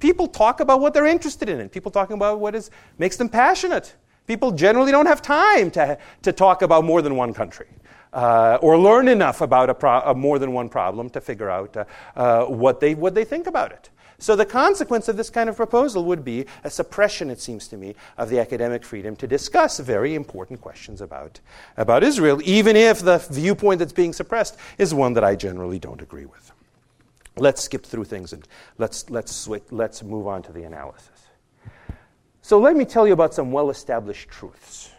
[0.00, 3.28] People talk about what they're interested in, and people talking about what is, makes them
[3.28, 3.94] passionate.
[4.26, 7.68] People generally don't have time to, to talk about more than one country
[8.12, 11.76] uh, or learn enough about a, pro- a more than one problem to figure out
[11.76, 11.84] uh,
[12.16, 13.90] uh, what, they, what they think about it.
[14.22, 17.76] So the consequence of this kind of proposal would be a suppression, it seems to
[17.76, 21.40] me, of the academic freedom to discuss very important questions about,
[21.76, 26.00] about Israel, even if the viewpoint that's being suppressed is one that I generally don't
[26.00, 26.52] agree with.
[27.36, 28.46] Let's skip through things and
[28.78, 31.08] let's, let's, let's move on to the analysis.
[32.42, 34.91] So let me tell you about some well established truths.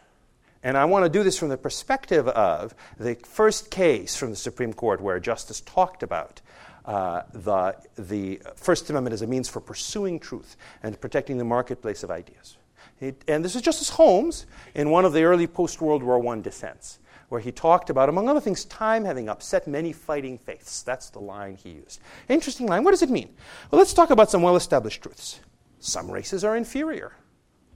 [0.64, 4.36] And I want to do this from the perspective of the first case from the
[4.36, 6.42] Supreme Court where Justice talked about
[6.86, 12.04] uh, the, the First Amendment as a means for pursuing truth and protecting the marketplace
[12.04, 12.58] of ideas.
[13.02, 16.40] It, and this is Justice Holmes in one of the early post World War I
[16.40, 20.84] dissents, where he talked about, among other things, time having upset many fighting faiths.
[20.84, 22.00] That's the line he used.
[22.30, 22.84] Interesting line.
[22.84, 23.34] What does it mean?
[23.72, 25.42] Well, let's talk about some well established truths.
[25.80, 27.14] Some races are inferior.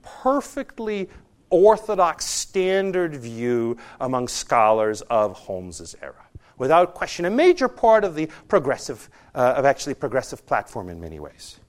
[0.02, 1.10] Perfectly
[1.50, 6.14] orthodox standard view among scholars of Holmes's era.
[6.58, 11.20] Without question, a major part of the progressive, uh, of actually progressive platform in many
[11.20, 11.60] ways.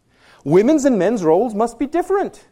[0.43, 2.45] Women's and men's roles must be different.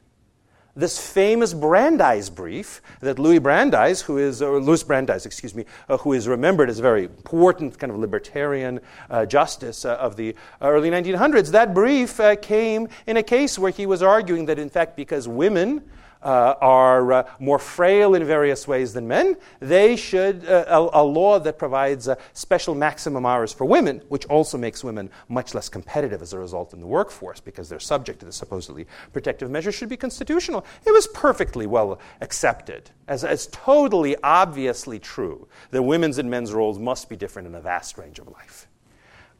[0.75, 5.97] This famous Brandeis brief that Louis Brandeis, who is, or Louis Brandeis, excuse me, uh,
[5.97, 10.35] who is remembered as a very important kind of libertarian uh, justice uh, of the
[10.61, 14.69] early 1900s, that brief uh, came in a case where he was arguing that, in
[14.69, 15.81] fact, because women
[16.21, 21.03] uh, are uh, more frail in various ways than men, they should, uh, a, a,
[21.03, 26.21] law that provides special maximum hours for women, which also makes women much less competitive
[26.21, 29.89] as a result in the workforce because they're subject to the supposedly protective measures, should
[29.89, 30.65] be constitutional.
[30.85, 36.79] It was perfectly well accepted as, as totally obviously true that women's and men's roles
[36.79, 38.67] must be different in a vast range of life.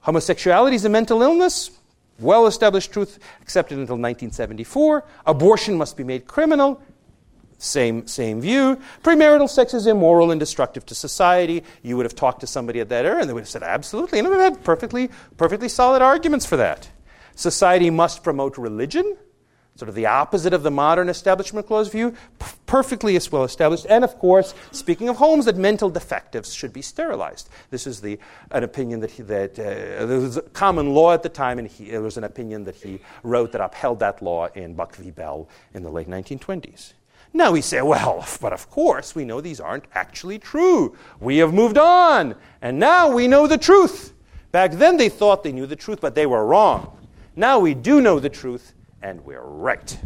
[0.01, 1.71] Homosexuality is a mental illness
[2.19, 5.03] well established truth accepted until 1974.
[5.25, 6.81] Abortion must be made criminal.
[7.59, 8.79] Same, same view.
[9.03, 11.63] Premarital sex is immoral and destructive to society.
[11.81, 14.19] You would have talked to somebody at that era and they would have said, absolutely.
[14.19, 16.89] And they had perfectly, perfectly solid arguments for that.
[17.35, 19.17] Society must promote religion
[19.77, 23.85] sort of the opposite of the modern Establishment Clause view, p- perfectly as well established.
[23.87, 27.47] And of course, speaking of Holmes, that mental defectives should be sterilized.
[27.69, 28.17] This is the,
[28.51, 31.67] an opinion that, he, that uh, there was a common law at the time, and
[31.67, 35.11] he, was an opinion that he wrote that upheld that law in Buck v.
[35.11, 36.93] Bell in the late 1920s.
[37.31, 40.97] Now we say, well, but of course, we know these aren't actually true.
[41.19, 44.13] We have moved on, and now we know the truth.
[44.51, 46.97] Back then they thought they knew the truth, but they were wrong.
[47.35, 49.97] Now we do know the truth, and we're right.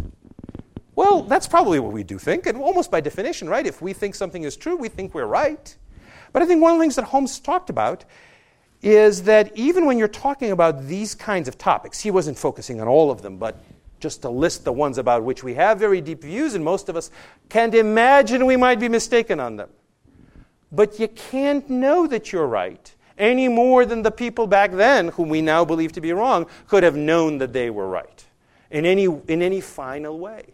[0.95, 3.65] Well, that's probably what we do think, and almost by definition, right?
[3.65, 5.75] If we think something is true, we think we're right.
[6.34, 8.06] But I think one of the things that Holmes talked about
[8.82, 12.88] is that even when you're talking about these kinds of topics, he wasn't focusing on
[12.88, 13.63] all of them, but
[13.99, 16.97] just to list the ones about which we have very deep views, and most of
[16.97, 17.12] us
[17.49, 19.69] can't imagine we might be mistaken on them.
[20.71, 25.30] But you can't know that you're right any more than the people back then, whom
[25.30, 28.25] we now believe to be wrong, could have known that they were right.
[28.72, 30.54] In any, in any final way.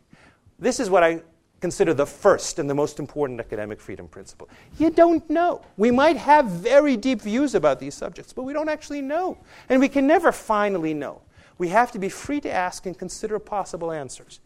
[0.60, 1.22] This is what I
[1.60, 4.50] consider the first and the most important academic freedom principle.
[4.78, 5.62] You don't know.
[5.76, 9.38] We might have very deep views about these subjects, but we don't actually know.
[9.70, 11.22] And we can never finally know.
[11.58, 14.40] We have to be free to ask and consider possible answers.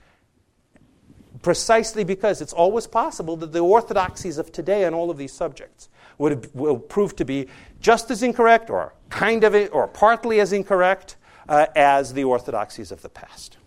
[1.41, 5.89] Precisely because it's always possible that the orthodoxies of today on all of these subjects
[6.17, 7.47] would, will prove to be
[7.81, 11.17] just as incorrect or kind of or partly as incorrect
[11.49, 13.57] uh, as the orthodoxies of the past.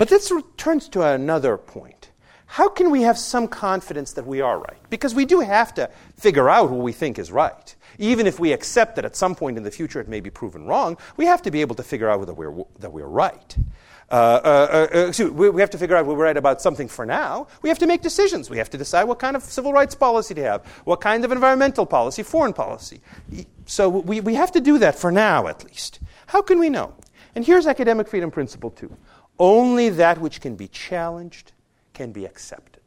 [0.00, 2.08] But this returns to another point.
[2.46, 4.78] How can we have some confidence that we are right?
[4.88, 7.76] Because we do have to figure out what we think is right.
[7.98, 10.64] Even if we accept that at some point in the future it may be proven
[10.64, 13.54] wrong, we have to be able to figure out whether we're, that we're right.
[14.10, 17.04] Uh, uh, uh, excuse, we, we have to figure out we're right about something for
[17.04, 17.46] now.
[17.60, 18.48] We have to make decisions.
[18.48, 21.30] We have to decide what kind of civil rights policy to have, what kind of
[21.30, 23.02] environmental policy, foreign policy.
[23.66, 26.00] So we, we have to do that for now, at least.
[26.28, 26.94] How can we know?
[27.34, 28.96] And here's academic freedom principle two
[29.40, 31.52] only that which can be challenged
[31.94, 32.82] can be accepted.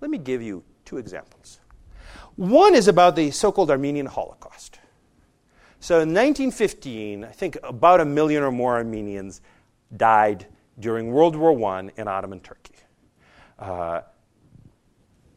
[0.00, 1.58] Let me give you two examples.
[2.36, 4.78] One is about the so called Armenian Holocaust.
[5.80, 9.40] So in 1915, I think about a million or more Armenians
[9.96, 10.46] died
[10.78, 12.74] during World War I in Ottoman Turkey.
[13.58, 14.02] Uh,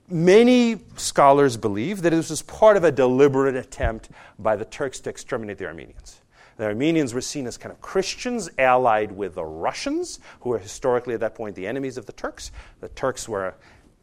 [0.08, 5.10] many scholars believe that this was part of a deliberate attempt by the Turks to
[5.10, 6.21] exterminate the Armenians.
[6.62, 11.16] The Armenians were seen as kind of Christians allied with the Russians, who were historically
[11.16, 12.52] at that point the enemies of the Turks.
[12.82, 13.56] The Turks were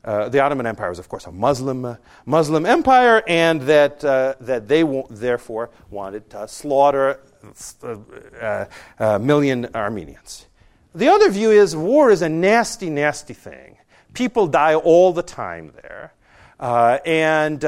[0.03, 4.35] uh, the Ottoman Empire was, of course, a Muslim, uh, Muslim empire, and that, uh,
[4.41, 7.21] that they w- therefore wanted to slaughter
[7.85, 7.99] a
[8.41, 8.65] uh,
[8.99, 10.47] uh, million Armenians.
[10.97, 13.79] The other view is war is a nasty, nasty thing.
[14.15, 16.13] People die all the time there.
[16.59, 17.63] Uh, and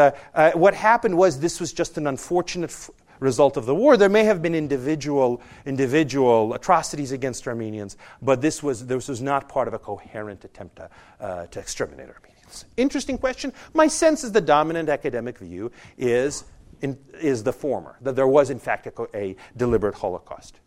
[0.54, 3.96] what happened was this was just an unfortunate f- result of the war.
[3.96, 9.48] There may have been individual, individual atrocities against Armenians, but this was, this was not
[9.48, 12.64] part of a coherent attempt to, uh, to exterminate Armenians.
[12.76, 13.52] Interesting question.
[13.74, 16.44] My sense is the dominant academic view is,
[16.80, 20.58] in, is the former, that there was, in fact, a, a deliberate Holocaust.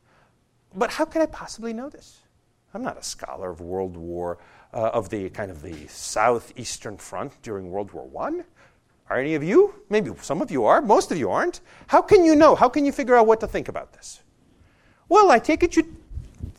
[0.76, 2.20] But how can I possibly know this?
[2.74, 4.40] I'm not a scholar of World War,
[4.74, 8.44] uh, of the kind of the southeastern front during World War I.
[9.10, 9.74] Are any of you?
[9.90, 10.82] Maybe some of you are.
[10.82, 11.62] Most of you aren't.
[11.88, 12.56] How can you know?
[12.56, 14.22] How can you figure out what to think about this?
[15.10, 15.96] Well, I take it you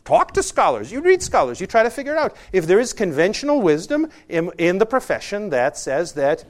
[0.05, 2.35] talk to scholars, you read scholars, you try to figure it out.
[2.53, 6.45] If there is conventional wisdom in, in the profession that says that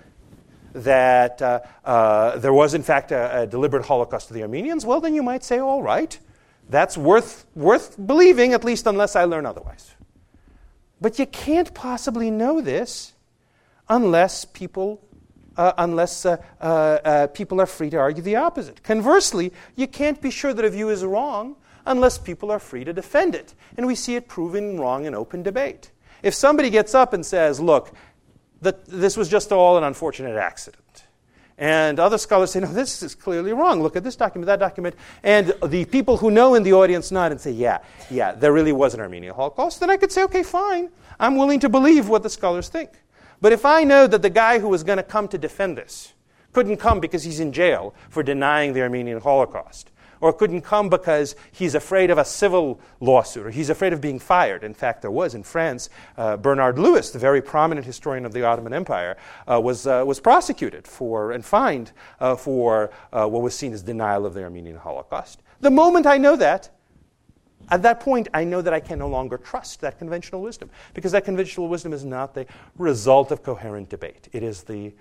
[0.74, 5.00] that uh, uh, there was in fact a, a, deliberate Holocaust of the Armenians, well,
[5.00, 6.20] then you might say, all right,
[6.70, 9.96] that's worth worth believing, at least unless I learn otherwise.
[11.00, 13.14] But you can't possibly know this
[13.88, 15.02] unless people
[15.58, 18.84] uh, unless uh, uh, uh, people are free to argue the opposite.
[18.84, 22.94] Conversely, you can't be sure that a view is wrong unless people are free to
[22.94, 23.54] defend it.
[23.78, 25.92] And we see it proven wrong in open debate.
[26.24, 27.94] If somebody gets up and says, look,
[28.62, 30.82] that this was just all an unfortunate accident.
[31.58, 33.82] And other scholars say, no, this is clearly wrong.
[33.82, 34.96] Look at this document, that document.
[35.24, 38.74] And the people who know in the audience nod and say, yeah, yeah, there really
[38.74, 39.80] was an Armenian Holocaust.
[39.80, 40.90] Then I could say, okay, fine.
[41.18, 42.90] I'm willing to believe what the scholars think.
[43.42, 46.14] But if I know that the guy who was going to come to defend this
[46.54, 51.36] couldn't come because he's in jail for denying the Armenian Holocaust, or couldn't come because
[51.52, 54.64] he's afraid of a civil lawsuit, or he's afraid of being fired.
[54.64, 58.44] In fact, there was in France, uh, Bernard Lewis, the very prominent historian of the
[58.44, 59.18] Ottoman Empire,
[59.52, 63.84] uh, was, uh, was prosecuted for and fined uh, for uh, what was seen as
[63.84, 65.42] denial of the Armenian Holocaust.
[65.60, 66.70] The moment I know that,
[67.70, 71.12] at that point, I know that I can no longer trust that conventional wisdom because
[71.14, 72.46] that conventional wisdom is not the
[72.78, 74.30] result of coherent debate.
[74.34, 74.94] It is, the,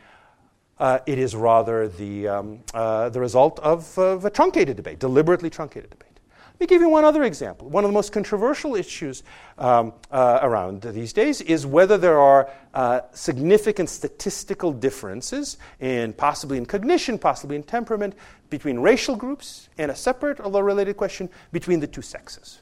[0.78, 5.50] uh, it is rather the, um, uh, the result of, of, a truncated debate, deliberately
[5.50, 6.13] truncated debate.
[6.54, 7.68] Let me give you one other example.
[7.68, 9.24] One of the most controversial issues
[9.58, 16.56] um, uh, around these days is whether there are uh, significant statistical differences in possibly
[16.56, 18.14] in cognition, possibly in temperament,
[18.50, 22.60] between racial groups, and a separate, although related question, between the two sexes.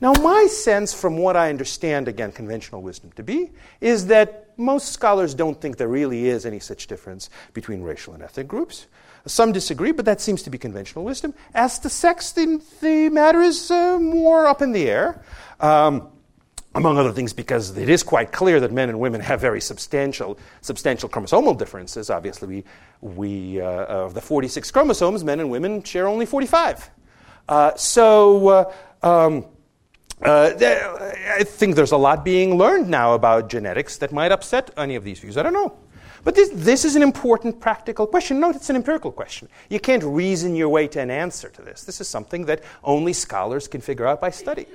[0.00, 4.92] Now, my sense from what I understand, again, conventional wisdom to be, is that most
[4.92, 8.86] scholars don't think there really is any such difference between racial and ethnic groups.
[9.26, 11.34] Some disagree, but that seems to be conventional wisdom.
[11.54, 15.22] As to sex, the, the matter is uh, more up in the air.
[15.60, 16.10] Um,
[16.76, 20.38] among other things, because it is quite clear that men and women have very substantial,
[20.60, 22.10] substantial chromosomal differences.
[22.10, 22.64] Obviously, we,
[23.00, 26.90] we uh, of the 46 chromosomes, men and women share only 45.
[27.48, 28.72] Uh, so, uh,
[29.02, 29.46] um,
[30.22, 34.96] uh, I think there's a lot being learned now about genetics that might upset any
[34.96, 35.36] of these views.
[35.38, 35.78] I don't know.
[36.26, 38.40] But this, this is an important practical question.
[38.40, 39.48] Note it's an empirical question.
[39.70, 41.84] You can't reason your way to an answer to this.
[41.84, 44.66] This is something that only scholars can figure out by study.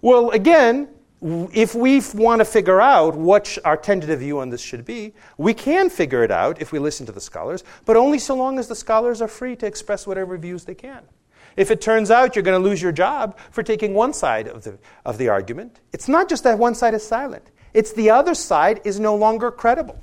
[0.00, 0.88] Well, again,
[1.22, 5.54] if we want to figure out what our tentative view on this should be, we
[5.54, 8.66] can figure it out if we listen to the scholars, but only so long as
[8.66, 11.04] the scholars are free to express whatever views they can.
[11.56, 14.64] If it turns out you're going to lose your job for taking one side of
[14.64, 18.34] the, of the argument, it's not just that one side is silent, it's the other
[18.34, 20.02] side is no longer credible.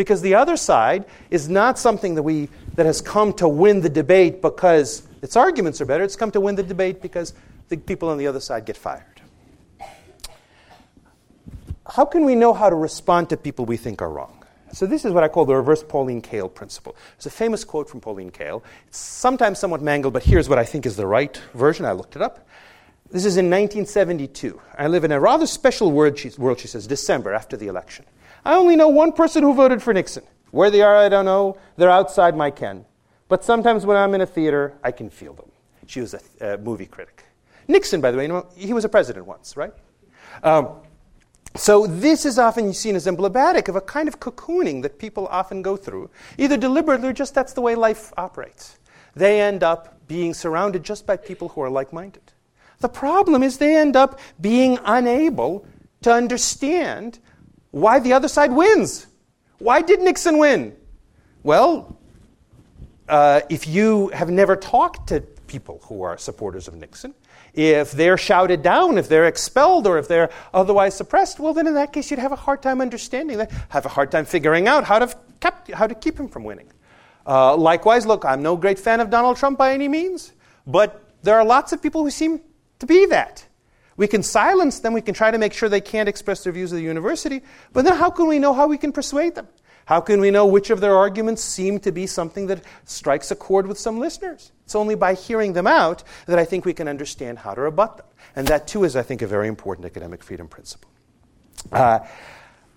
[0.00, 3.90] Because the other side is not something that, we, that has come to win the
[3.90, 7.34] debate because its arguments are better, it's come to win the debate because
[7.68, 9.10] the people on the other side get fired
[11.90, 14.36] how can we know how to respond to people we think are wrong?
[14.72, 16.94] So this is what I call the reverse Pauline Kael principle.
[17.16, 18.62] There's a famous quote from Pauline Kael.
[18.86, 21.84] It's sometimes somewhat mangled, but here's what I think is the right version.
[21.84, 22.46] I looked it up.
[23.10, 24.60] This is in 1972.
[24.78, 28.04] I live in a rather special world, she, world, she says, December after the election.
[28.44, 30.24] I only know one person who voted for Nixon.
[30.50, 31.58] Where they are, I don't know.
[31.76, 32.84] They're outside my ken.
[33.28, 35.50] But sometimes when I'm in a theater, I can feel them.
[35.86, 36.20] She was a,
[36.54, 37.24] a movie critic.
[37.68, 39.72] Nixon, by the way, he was a president once, right?
[40.42, 40.68] Um,
[41.56, 45.62] so this is often seen as emblematic of a kind of cocooning that people often
[45.62, 48.78] go through, either deliberately or just that's the way life operates.
[49.14, 52.32] They end up being surrounded just by people who are like minded.
[52.78, 55.66] The problem is they end up being unable
[56.02, 57.18] to understand
[57.70, 59.06] why the other side wins.
[59.58, 60.76] Why did Nixon win?
[61.42, 61.98] Well,
[63.08, 67.14] uh, if you have never talked to people who are supporters of Nixon,
[67.54, 71.74] if they're shouted down, if they're expelled, or if they're otherwise suppressed, well, then in
[71.74, 74.84] that case, you'd have a hard time understanding that, have a hard time figuring out
[74.84, 76.68] how to, kept, how to keep him from winning.
[77.26, 80.32] Uh, likewise, look, I'm no great fan of Donald Trump by any means,
[80.66, 82.40] but there are lots of people who seem
[82.78, 83.44] to be that.
[84.00, 86.72] We can silence them, we can try to make sure they can't express their views
[86.72, 87.42] of the university,
[87.74, 89.46] but then how can we know how we can persuade them?
[89.84, 93.36] How can we know which of their arguments seem to be something that strikes a
[93.36, 94.52] chord with some listeners?
[94.64, 97.98] It's only by hearing them out that I think we can understand how to rebut
[97.98, 98.06] them.
[98.34, 100.90] And that, too, is, I think, a very important academic freedom principle.
[101.70, 101.98] Uh,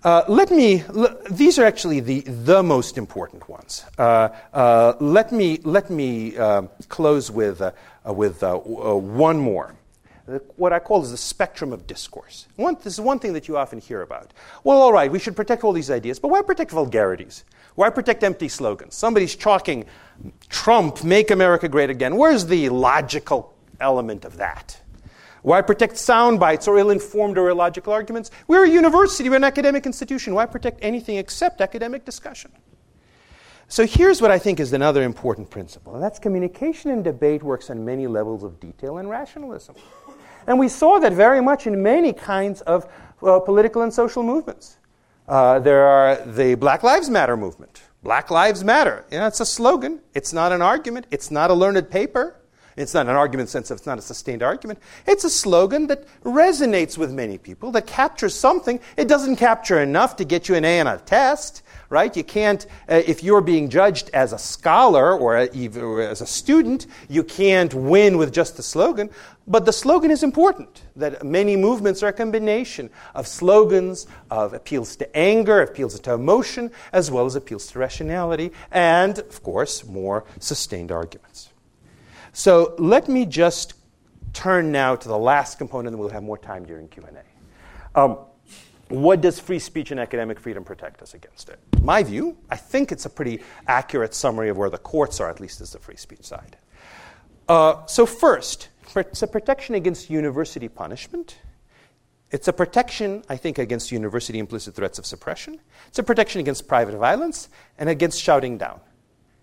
[0.04, 3.86] uh, let me, l- these are actually the, the most important ones.
[3.98, 7.72] Uh, uh let me, let me um, close with, uh,
[8.06, 9.74] uh, with one more
[10.56, 12.48] what I call is the spectrum of discourse.
[12.56, 14.32] One, this is one thing that you often hear about.
[14.64, 17.44] Well, all right, we should protect all these ideas, but why protect vulgarities?
[17.76, 18.96] Why protect empty slogans?
[18.96, 19.86] Somebody's chalking
[20.48, 22.16] Trump, make America great again.
[22.16, 24.80] Where's the logical element of that?
[25.42, 28.32] Why protect sound bites or ill informed or illogical arguments?
[28.48, 30.34] We're a university, we're an academic institution.
[30.34, 32.52] Why protect anything except academic discussion?
[33.68, 37.70] So here's what I think is another important principle, and that's communication and debate works
[37.70, 39.76] on many levels of detail and rationalism.
[40.48, 42.88] And we saw that very much in many kinds of
[43.22, 44.78] uh, political and social movements.
[45.28, 47.82] Uh, there are the Black Lives Matter movement.
[48.04, 49.06] Black Lives Matter.
[49.10, 50.02] You know, it's a slogan.
[50.14, 51.08] It's not an argument.
[51.12, 52.36] It's not a learned paper.
[52.76, 54.80] It's not an argument sense of it's not a sustained argument.
[55.06, 58.80] It's a slogan that resonates with many people, that captures something.
[58.98, 62.16] It doesn't capture enough to get you an A on a test, right?
[62.16, 66.26] You can't, uh, if you're being judged as a scholar or, a, or as a
[66.26, 69.12] student, you can't win with just the slogan.
[69.46, 74.96] But the slogan is important, that many movements are a combination of slogans, of appeals
[74.96, 80.24] to anger, appeals to emotion, as well as appeals to rationality, and, of course, more
[80.40, 81.50] sustained arguments.
[82.34, 83.76] So let me just
[84.34, 88.00] turn now to the last component, and we'll have more time during Q&A.
[88.00, 88.18] Um,
[88.90, 91.60] what does free speech and academic freedom protect us against it?
[91.82, 95.40] My view, I think it's a pretty accurate summary of where the courts are, at
[95.40, 96.58] least as the free speech side.
[97.48, 101.38] Uh, so, first, it's a protection against university punishment.
[102.32, 105.60] It's a protection, I think, against university implicit threats of suppression.
[105.88, 108.80] It's a protection against private violence and against shouting down.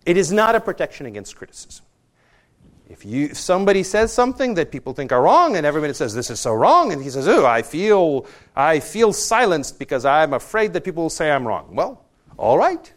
[0.07, 1.85] It is not a protection against criticism.
[2.91, 6.29] If, you, if somebody says something that people think are wrong, and everybody says this
[6.29, 8.27] is so wrong, and he says, "Oh, I feel,
[8.57, 12.05] I feel silenced because I'm afraid that people will say I'm wrong." Well,
[12.37, 12.93] all right.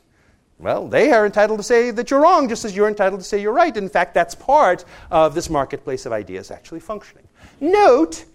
[0.58, 3.40] Well, they are entitled to say that you're wrong, just as you're entitled to say
[3.40, 3.76] you're right.
[3.76, 7.28] In fact, that's part of this marketplace of ideas actually functioning.
[7.60, 8.26] Note,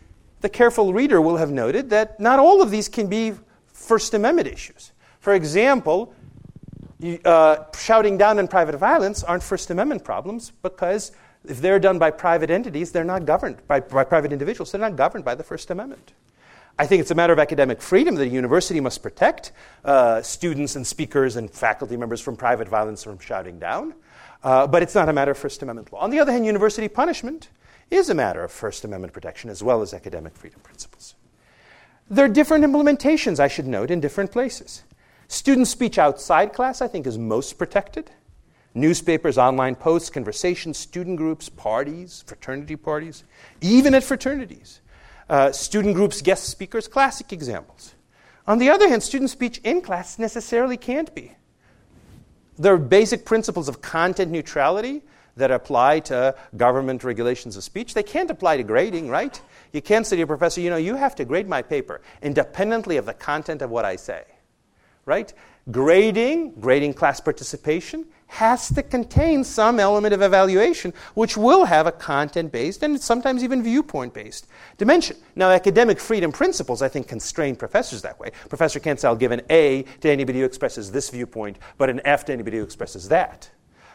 [0.41, 3.33] the careful reader will have noted that not all of these can be
[3.67, 4.93] First Amendment issues.
[5.19, 6.15] For example,
[7.25, 11.13] uh, shouting down and private violence aren't First Amendment problems because
[11.47, 14.72] if they're done by private entities, they're not governed by, by private individuals.
[14.72, 16.12] They're not governed by the First Amendment.
[16.78, 19.53] I think it's a matter of academic freedom that a university must protect
[19.84, 23.95] uh, students and speakers and faculty members from private violence from shouting down.
[24.45, 25.99] Uh, but it's not a matter of First Amendment law.
[25.99, 27.49] On the other hand, university punishment
[27.91, 31.14] is a matter of First Amendment protection as well as academic freedom principles.
[32.09, 34.84] There are different implementations, I should note, in different places.
[35.26, 38.11] Student speech outside class, I think, is most protected.
[38.75, 43.25] Newspapers, online posts, conversations, student groups, parties, fraternity parties,
[43.61, 44.81] even at fraternities.
[45.29, 47.95] Uh, student groups, guest speakers, classic examples.
[48.47, 51.33] On the other hand, student speech in class necessarily can't be.
[52.59, 55.03] There are basic principles of content neutrality
[55.37, 57.95] that apply to government regulations of speech.
[57.95, 59.41] They can't apply to grading, right?
[59.73, 62.97] You can't say to your professor, you know, you have to grade my paper independently
[62.97, 64.25] of the content of what I say,
[65.05, 65.33] right?
[65.71, 71.93] Grading, grading class participation, has to contain some element of evaluation, which will have a
[71.93, 74.47] content based and sometimes even viewpoint based
[74.77, 75.16] dimension.
[75.35, 78.31] Now, academic freedom principles, I think, constrain professors that way.
[78.49, 82.01] Professor can't say, I'll give an A to anybody who expresses this viewpoint, but an
[82.05, 83.51] F to anybody who expresses that.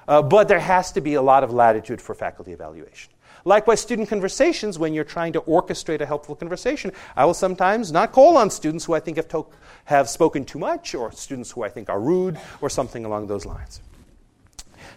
[0.08, 3.12] Uh, but there has to be a lot of latitude for faculty evaluation.
[3.46, 8.12] Likewise, student conversations, when you're trying to orchestrate a helpful conversation, I will sometimes not
[8.12, 9.48] call on students who I think have, to-
[9.86, 13.46] have spoken too much or students who I think are rude or something along those
[13.46, 13.82] lines.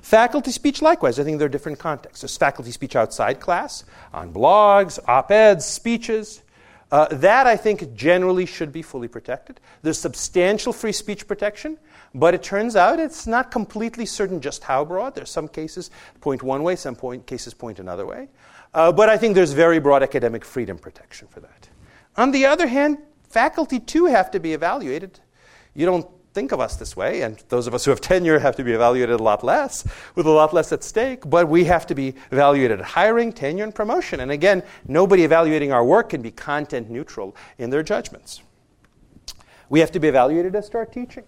[0.02, 2.20] Faculty speech, likewise, I think there are different contexts.
[2.20, 6.42] There's faculty speech outside class, on blogs, op eds, speeches.
[6.92, 9.58] Uh, that, I think, generally should be fully protected.
[9.82, 11.78] There's substantial free speech protection,
[12.16, 15.14] but it turns out it's not completely certain just how broad.
[15.14, 15.90] There's some cases
[16.22, 18.28] point one way, some point, cases point another way.
[18.72, 21.68] Uh, but I think there's very broad academic freedom protection for that.
[22.16, 22.98] On the other hand,
[23.28, 25.20] faculty too have to be evaluated.
[25.74, 28.56] You don't think of us this way, and those of us who have tenure have
[28.56, 31.86] to be evaluated a lot less, with a lot less at stake, but we have
[31.88, 34.20] to be evaluated at hiring, tenure, and promotion.
[34.20, 38.42] And again, nobody evaluating our work can be content neutral in their judgments.
[39.68, 41.24] We have to be evaluated as to our teaching.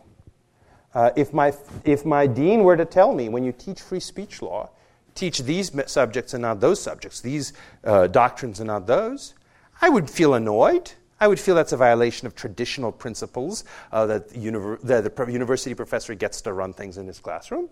[0.94, 1.52] Uh, if, my,
[1.84, 4.70] if my dean were to tell me, when you teach free speech law,
[5.14, 7.52] teach these subjects and not those subjects, these
[7.84, 9.34] uh, doctrines and not those,
[9.80, 10.92] I would feel annoyed.
[11.20, 15.32] I would feel that's a violation of traditional principles uh, that the, univer- the, the,
[15.32, 17.68] university professor gets to run things in his classroom.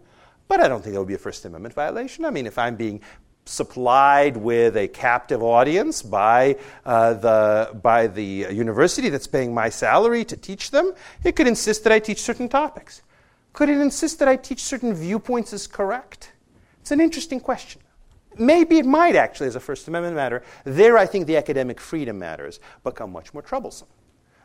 [0.48, 2.24] But I don't think it would be a First Amendment violation.
[2.24, 3.00] I mean, if I'm being
[3.44, 10.24] supplied with a captive audience by, uh, the, by the university that's paying my salary
[10.24, 10.92] to teach them,
[11.22, 13.02] it could insist that I teach certain topics.
[13.56, 16.32] Could it insist that I teach certain viewpoints as correct?
[16.82, 17.80] It's an interesting question.
[18.36, 20.42] Maybe it might actually, as a First Amendment matter.
[20.64, 23.88] There, I think the academic freedom matters become much more troublesome.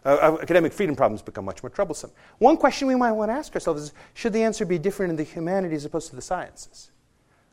[0.05, 2.09] Uh, uh, academic freedom problems become much more troublesome.
[2.38, 5.18] One question we might want to ask ourselves is should the answer be different in
[5.18, 6.91] the humanities as opposed to the sciences?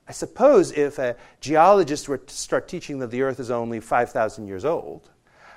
[0.06, 4.46] I suppose if a geologist were to start teaching that the Earth is only 5,000
[4.46, 5.10] years old,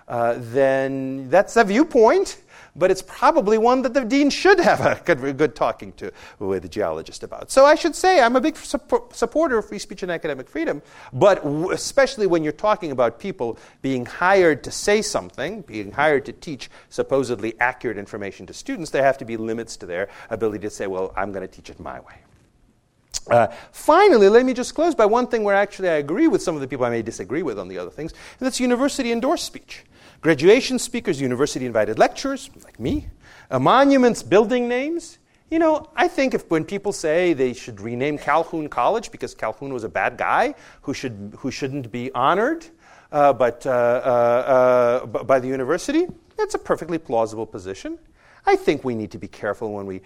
[0.08, 2.42] uh, then that's a viewpoint
[2.76, 6.64] but it's probably one that the dean should have a good, good talking to with
[6.64, 7.52] the geologist about.
[7.52, 10.82] So I should say I'm a big support, supporter of free speech and academic freedom,
[11.12, 16.26] but w- especially when you're talking about people being hired to say something, being hired
[16.26, 20.60] to teach supposedly accurate information to students, there have to be limits to their ability
[20.64, 22.16] to say, well, I'm going to teach it my way.
[23.30, 26.56] Uh, finally, let me just close by one thing where actually I agree with some
[26.56, 29.46] of the people I may disagree with on the other things, and that's university endorsed
[29.46, 29.86] speech.
[30.22, 33.08] Graduation speakers, university invited lecturers, like me,
[33.50, 35.18] uh, monuments, building names.
[35.50, 39.74] You know, I think if when people say they should rename Calhoun College because Calhoun
[39.74, 40.54] was a bad guy
[40.84, 42.68] who, should, who shouldn't be honored
[43.12, 46.06] uh, but, uh, uh, uh by the university,
[46.38, 47.98] that's a perfectly plausible position.
[48.46, 50.02] I think we need to be careful when we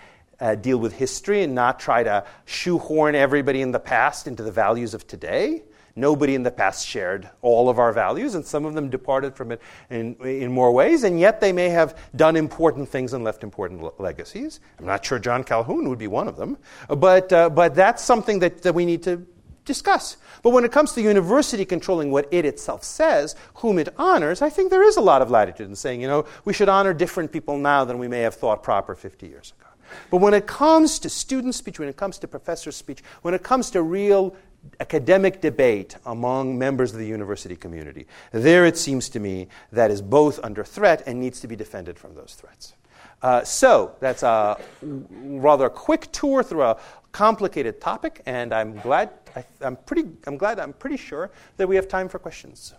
[0.62, 4.94] deal with history and not try to shoehorn everybody in the past into the values
[4.94, 5.64] of today.
[5.98, 9.54] Nobody in the past shared all of our values, and some of them departed from
[9.54, 13.44] it in, in more ways, and yet they may have done important things and left
[13.44, 14.60] important le- legacies.
[14.78, 16.58] I'm not sure John Calhoun would be one of them,
[16.90, 19.26] but, uh, but that's something that, that we need to
[19.64, 20.18] discuss.
[20.44, 24.50] But when it comes to university controlling what it itself says, whom it honors, I
[24.50, 27.32] think there is a lot of latitude in saying, you know, we should honor different
[27.32, 29.70] people now than we may have thought proper 50 years ago.
[30.10, 33.44] But when it comes to student speech, when it comes to professor speech, when it
[33.44, 34.36] comes to real
[34.80, 38.08] academic debate among members of the university community.
[38.32, 41.98] There, it seems to me, that is both under threat and needs to be defended
[41.98, 42.74] from those threats.
[43.22, 46.78] Uh, so, that's a rather quick tour through a
[47.12, 51.76] complicated topic, and I'm glad, I, am pretty, I'm glad, I'm pretty sure that we
[51.76, 52.74] have time for questions.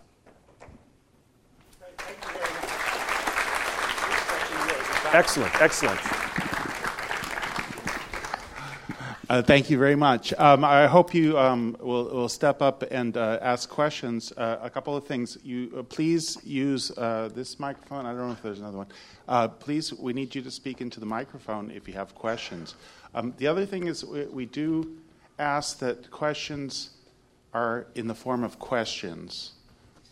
[5.13, 6.16] Excellent, excellent.
[9.29, 10.33] Uh, thank you very much.
[10.37, 14.31] Um, I hope you um, will, will, step up and uh, ask questions.
[14.31, 15.37] Uh, a couple of things.
[15.43, 18.05] You uh, please use uh, this microphone.
[18.05, 18.87] I don't know if there's another one.
[19.27, 22.75] Uh, please, we need you to speak into the microphone if you have questions.
[23.13, 24.95] Um, the other thing is we, we, do
[25.39, 26.91] ask that questions
[27.53, 29.51] are in the form of questions.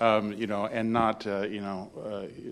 [0.01, 1.89] Um, you know, and not you know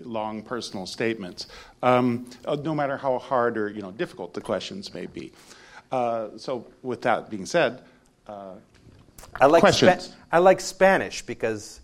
[0.02, 1.46] long personal statements.
[1.82, 5.30] Um, no matter how hard or you know difficult the questions may be.
[5.94, 7.80] Uh, so, with that being said,
[8.26, 8.54] uh,
[9.40, 10.06] I like questions.
[10.06, 11.80] Spa- I like Spanish because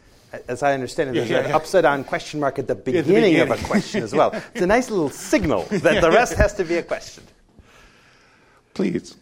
[0.48, 3.06] as I understand it, there's yeah, yeah, an upside down question mark at the beginning,
[3.06, 4.30] the beginning, of a question as well.
[4.54, 7.22] It's a nice little signal that the rest has to be a question.
[8.74, 9.16] Please.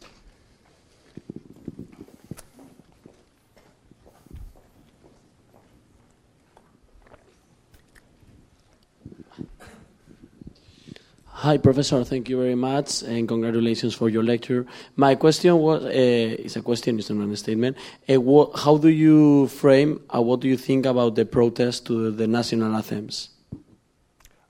[11.42, 12.02] Hi, Professor.
[12.02, 14.66] Thank you very much, and congratulations for your lecture.
[14.96, 17.76] My question was uh, is a question, it's not a statement.
[18.10, 22.10] Uh, what, how do you frame, uh, what do you think about the protest to
[22.10, 23.28] the national anthems?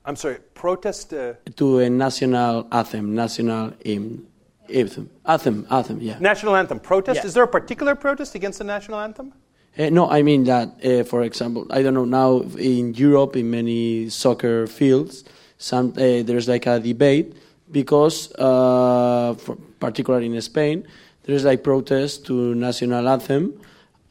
[0.07, 4.27] I'm sorry, protest uh, to a national anthem, national hymn,
[4.73, 6.19] anthem, anthem, anthem, yeah.
[6.21, 7.17] National anthem protest.
[7.17, 7.27] Yeah.
[7.27, 9.35] Is there a particular protest against the national anthem?
[9.79, 13.51] Uh, no, I mean that, uh, for example, I don't know now in Europe in
[13.51, 15.25] many soccer fields
[15.59, 17.35] some uh, there's like a debate
[17.71, 20.87] because, uh, for, particularly in Spain,
[21.25, 23.61] there's like protest to national anthem,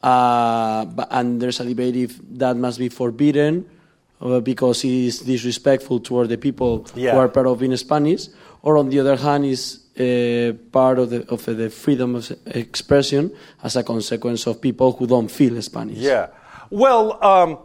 [0.02, 3.68] uh, but, and there's a debate if that must be forbidden
[4.20, 7.12] uh, because it is disrespectful toward the people yeah.
[7.12, 8.28] who are part of being Spanish,
[8.62, 13.34] or on the other hand is uh, part of the of the freedom of expression
[13.64, 15.98] as a consequence of people who don't feel Spanish.
[15.98, 16.28] Yeah.
[16.70, 17.18] Well.
[17.24, 17.58] Um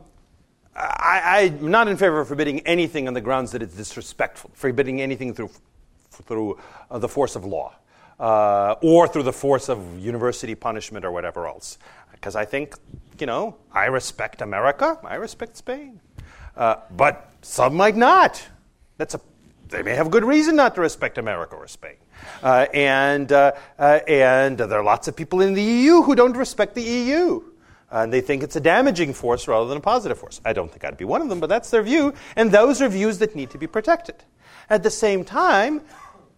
[0.76, 5.02] I, am not in favor of forbidding anything on the grounds that it's disrespectful, forbidding
[5.02, 5.52] anything through,
[6.10, 6.60] through
[6.90, 7.74] uh, the force of law
[8.20, 11.78] uh, or through the force of university punishment or whatever else.
[12.12, 12.76] Because I think,
[13.20, 16.00] you know, I respect America, I respect Spain.
[16.56, 18.42] Uh, but some might not.
[18.98, 19.22] That's a,
[19.70, 21.96] they may have good reason not to respect America or Spain.
[22.42, 26.38] Uh, and, uh, uh, and there are lots of people in the EU who don't
[26.38, 27.44] respect the EU
[27.94, 30.42] and they think it's a damaging force rather than a positive force.
[30.44, 32.90] I don't think I'd be one of them, but that's their view, and those are
[32.90, 34.16] views that need to be protected.
[34.70, 35.82] At the same time,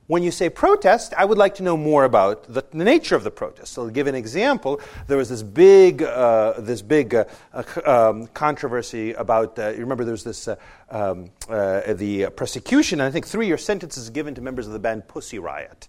[0.08, 3.24] when you say protest, I would like to know more about the, the nature of
[3.24, 3.74] the protest.
[3.74, 8.28] So, to give an example, there was this big, uh, this big uh, uh, um,
[8.28, 9.58] controversy about.
[9.58, 10.58] Uh, you remember, there's this uh,
[10.92, 13.00] um, the prosecution.
[13.00, 15.88] And I think three-year sentences given to members of the band Pussy Riot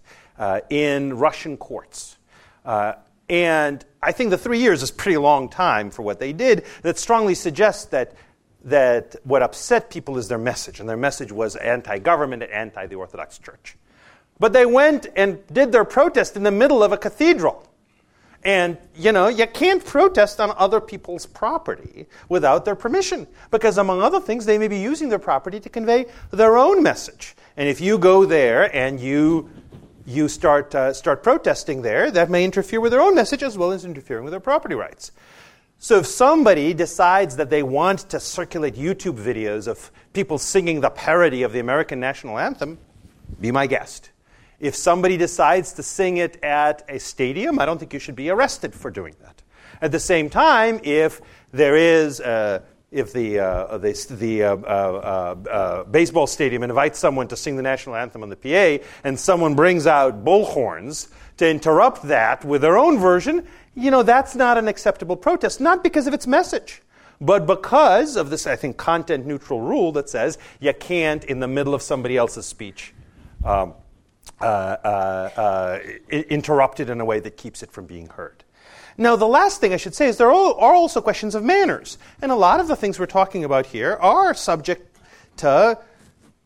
[0.69, 2.17] in Russian courts.
[3.29, 6.63] And I think the three years is a pretty long time for what they did.
[6.81, 8.13] That strongly suggests that,
[8.63, 10.79] that what upset people is their message.
[10.79, 13.75] And their message was anti government and anti the Orthodox Church.
[14.39, 17.67] But they went and did their protest in the middle of a cathedral.
[18.45, 23.27] And, you know, you can't protest on other people's property without their permission.
[23.51, 27.35] Because, among other things, they may be using their property to convey their own message.
[27.57, 29.49] And if you go there and you
[30.07, 33.73] you start, uh, start protesting there, that may interfere with their own message as well
[33.73, 35.11] as interfering with their property rights.
[35.79, 40.89] So if somebody decides that they want to circulate YouTube videos of people singing the
[40.89, 42.79] parody of the American national anthem,
[43.41, 44.11] be my guest.
[44.59, 48.29] If somebody decides to sing it at a stadium, I don't think you should be
[48.29, 49.43] arrested for doing that.
[49.81, 55.35] At the same time, if there is a if the, uh, the, the uh, uh,
[55.49, 59.55] uh, baseball stadium invites someone to sing the national anthem on the PA and someone
[59.55, 64.67] brings out bullhorns to interrupt that with their own version, you know, that's not an
[64.67, 66.81] acceptable protest, not because of its message.
[67.19, 71.47] But because of this, I think, content neutral rule that says you can't, in the
[71.47, 72.93] middle of somebody else's speech,
[73.43, 73.73] um,
[74.39, 75.79] uh, uh,
[76.11, 78.43] interrupt it in a way that keeps it from being heard.
[78.97, 81.97] Now, the last thing I should say is there are also questions of manners.
[82.21, 84.97] And a lot of the things we're talking about here are subject
[85.37, 85.77] to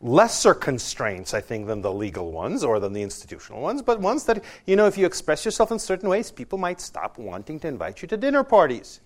[0.02, 4.24] lesser constraints, I think, than the legal ones or than the institutional ones, but ones
[4.24, 7.68] that, you know, if you express yourself in certain ways, people might stop wanting to
[7.68, 9.00] invite you to dinner parties.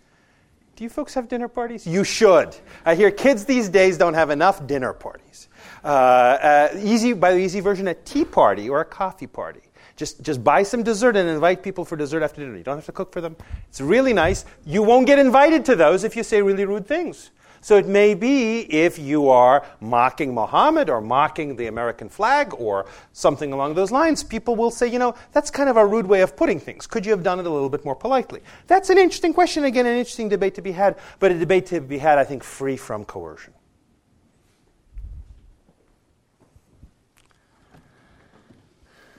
[0.75, 1.87] Do you folks have dinner parties?
[1.87, 2.57] You should.
[2.85, 5.49] I hear kids these days don't have enough dinner parties.
[5.85, 9.61] Uh, uh, easy, by the easy version, a tea party or a coffee party.
[9.97, 12.57] Just, just buy some dessert and invite people for dessert after dinner.
[12.57, 13.35] You don't have to cook for them.
[13.69, 14.45] It's really nice.
[14.65, 17.31] You won't get invited to those if you say really rude things.
[17.67, 22.87] So it may be if you are mocking Muhammad or mocking the American flag or
[23.13, 26.21] something along those lines, people will say, you know, that's kind of a rude way
[26.21, 26.87] of putting things.
[26.87, 28.41] Could you have done it a little bit more politely?
[28.69, 29.65] That's an interesting question.
[29.65, 32.45] Again, an interesting debate to be had, but a debate to be had, I think,
[32.45, 33.53] free from coercion.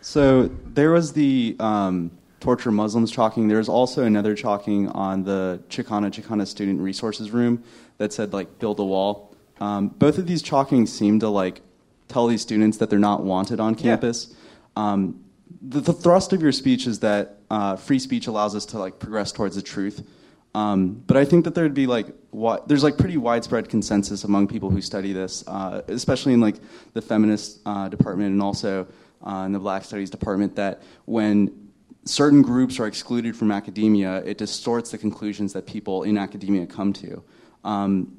[0.08, 3.50] So there was the um, torture Muslims chalking.
[3.50, 7.62] There was also another chalking on the Chicana Chicana Student Resources Room
[7.98, 9.36] that said like build a wall.
[9.60, 11.60] Um, both of these chalkings seem to like
[12.08, 14.34] tell these students that they're not wanted on campus.
[14.78, 14.94] Yeah.
[14.94, 15.26] Um,
[15.62, 19.00] the, the, thrust of your speech is that uh, free speech allows us to like
[19.00, 20.08] progress towards the truth.
[20.56, 24.48] Um, but I think that there'd be like what, there's like pretty widespread consensus among
[24.48, 26.56] people who study this, uh, especially in like
[26.94, 28.88] the feminist uh, department and also
[29.26, 31.70] uh, in the Black Studies department that when
[32.06, 36.94] certain groups are excluded from academia, it distorts the conclusions that people in academia come
[36.94, 37.24] to.
[37.64, 38.18] Um,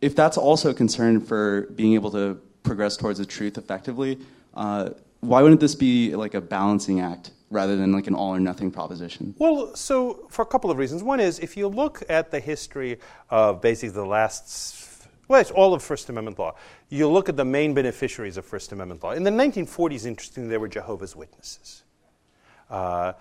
[0.00, 4.18] if that's also a concern for being able to progress towards the truth effectively,
[4.54, 4.90] uh,
[5.20, 8.70] why wouldn't this be like a balancing act rather than like an all or nothing
[8.70, 9.34] proposition?
[9.38, 11.02] Well, so for a couple of reasons.
[11.02, 12.98] One is if you look at the history
[13.28, 16.54] of basically the last, well, it's all of First Amendment law,
[16.90, 19.12] you look at the main beneficiaries of First Amendment law.
[19.12, 21.84] In the 1940s, interestingly, they were Jehovah's Witnesses.
[22.68, 23.12] Uh,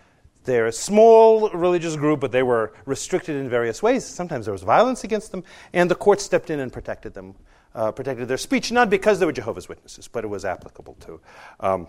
[0.43, 4.03] they're a small religious group, but they were restricted in various ways.
[4.05, 5.43] Sometimes there was violence against them,
[5.73, 7.35] and the court stepped in and protected them,
[7.75, 11.21] uh, protected their speech, not because they were Jehovah's Witnesses, but it was applicable to.
[11.59, 11.87] Um,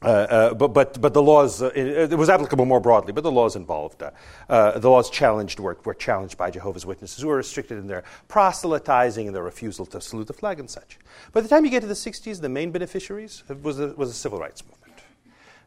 [0.00, 3.32] uh, uh, but, but, but the laws, uh, it, was applicable more broadly, but the
[3.32, 4.10] laws involved, uh,
[4.48, 8.04] uh, the laws challenged were, were challenged by Jehovah's Witnesses, who were restricted in their
[8.28, 10.98] proselytizing and their refusal to salute the flag and such.
[11.32, 14.14] By the time you get to the 60s, the main beneficiaries was a, was a
[14.14, 14.78] civil rights movement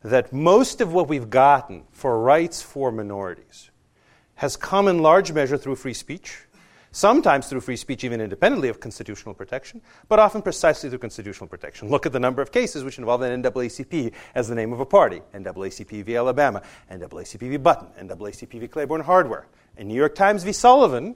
[0.03, 3.69] that most of what we've gotten for rights for minorities
[4.35, 6.45] has come in large measure through free speech,
[6.91, 11.89] sometimes through free speech even independently of constitutional protection, but often precisely through constitutional protection.
[11.89, 14.85] Look at the number of cases which involve an NAACP as the name of a
[14.85, 16.15] party NAACP v.
[16.15, 16.61] Alabama,
[16.91, 17.57] NAACP v.
[17.57, 18.67] Button, NAACP v.
[18.67, 19.47] Claiborne Hardware.
[19.77, 20.51] In New York Times v.
[20.51, 21.15] Sullivan,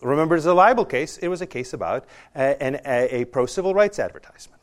[0.00, 3.74] remember as a libel case, it was a case about a, a, a pro civil
[3.74, 4.61] rights advertisement.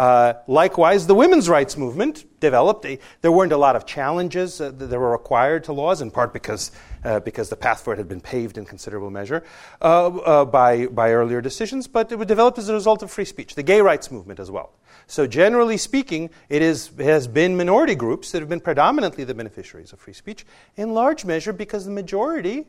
[0.00, 2.86] Uh, likewise, the women's rights movement developed.
[3.20, 6.72] There weren't a lot of challenges uh, that were required to laws, in part because,
[7.04, 9.44] uh, because the path for it had been paved in considerable measure
[9.82, 13.26] uh, uh, by, by earlier decisions, but it was developed as a result of free
[13.26, 13.56] speech.
[13.56, 14.72] The gay rights movement as well.
[15.06, 19.34] So, generally speaking, it, is, it has been minority groups that have been predominantly the
[19.34, 20.46] beneficiaries of free speech,
[20.78, 22.66] in large measure because the majority,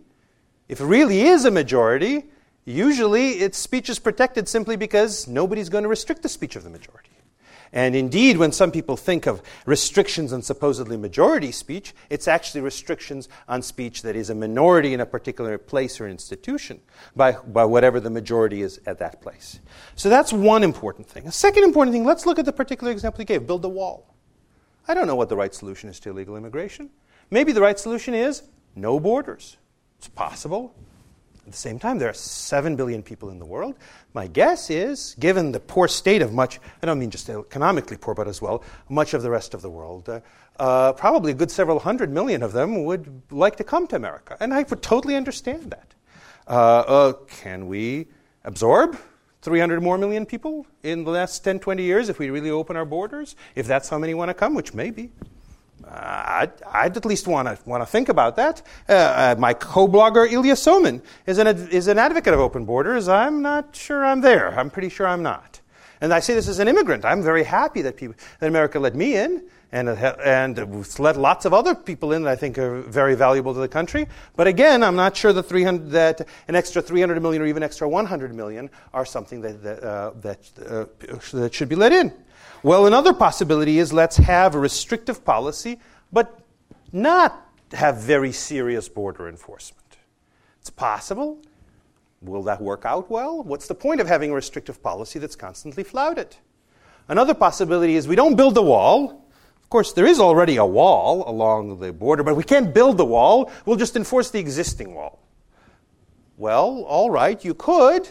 [0.67, 2.25] if it really is a majority,
[2.65, 6.69] usually its speech is protected simply because nobody's going to restrict the speech of the
[6.69, 7.07] majority.
[7.73, 13.29] And indeed, when some people think of restrictions on supposedly majority speech, it's actually restrictions
[13.47, 16.81] on speech that is a minority in a particular place or institution
[17.15, 19.59] by, by whatever the majority is at that place.
[19.95, 21.27] So that's one important thing.
[21.27, 24.13] A second important thing, let's look at the particular example you gave build a wall.
[24.87, 26.89] I don't know what the right solution is to illegal immigration.
[27.29, 28.43] Maybe the right solution is
[28.75, 29.55] no borders.
[29.97, 30.75] It's possible.
[31.45, 33.75] At the same time, there are 7 billion people in the world.
[34.13, 38.13] My guess is, given the poor state of much, I don't mean just economically poor,
[38.13, 40.19] but as well, much of the rest of the world, uh,
[40.59, 44.37] uh, probably a good several hundred million of them would like to come to America.
[44.39, 45.95] And I would totally understand that.
[46.47, 48.07] Uh, uh can we
[48.43, 48.97] absorb
[49.41, 52.85] 300 more million people in the last 10, 20 years if we really open our
[52.85, 53.35] borders?
[53.55, 55.11] If that's how many want to come, which may be.
[55.89, 58.61] I'd, I'd, at least want to want to think about that.
[58.87, 63.07] Uh, uh, my co-blogger Ilya Somin is an is an advocate of open borders.
[63.07, 64.57] I'm not sure I'm there.
[64.57, 65.59] I'm pretty sure I'm not.
[66.01, 67.05] And I say this as an immigrant.
[67.05, 71.53] I'm very happy that people that America let me in, and and let lots of
[71.53, 74.07] other people in that I think are very valuable to the country.
[74.35, 77.87] But again, I'm not sure that 300 that an extra 300 million or even extra
[77.87, 82.11] 100 million are something that that, uh, that, uh, that should be let in.
[82.63, 85.79] Well, another possibility is let's have a restrictive policy,
[86.11, 86.39] but
[86.91, 89.97] not have very serious border enforcement.
[90.59, 91.39] It's possible.
[92.21, 93.41] Will that work out well?
[93.41, 96.35] What's the point of having a restrictive policy that's constantly flouted?
[97.07, 99.25] Another possibility is we don't build the wall.
[99.63, 103.05] Of course, there is already a wall along the border, but we can't build the
[103.05, 103.51] wall.
[103.65, 105.19] We'll just enforce the existing wall.
[106.37, 108.07] Well, all right, you could,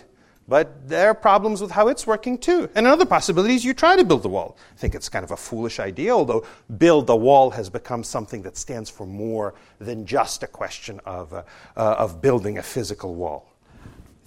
[0.51, 2.69] but there are problems with how it's working too.
[2.75, 4.59] And another possibility is you try to build the wall.
[4.75, 6.45] I think it's kind of a foolish idea, although
[6.77, 11.33] build the wall has become something that stands for more than just a question of,
[11.33, 11.45] uh,
[11.77, 13.49] uh, of building a physical wall.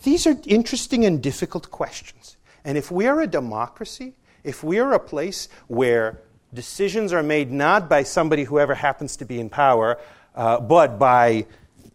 [0.03, 2.37] These are interesting and difficult questions.
[2.63, 4.13] And if we are a democracy,
[4.45, 6.21] if we are a place where
[6.53, 9.99] decisions are made not by somebody whoever happens to be in power,
[10.35, 11.45] uh, but by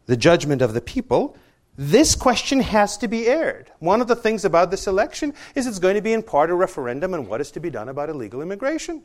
[0.04, 1.34] the judgment of the people,
[1.78, 3.70] this question has to be aired.
[3.78, 6.54] One of the things about this election is it's going to be in part a
[6.54, 9.04] referendum on what is to be done about illegal immigration.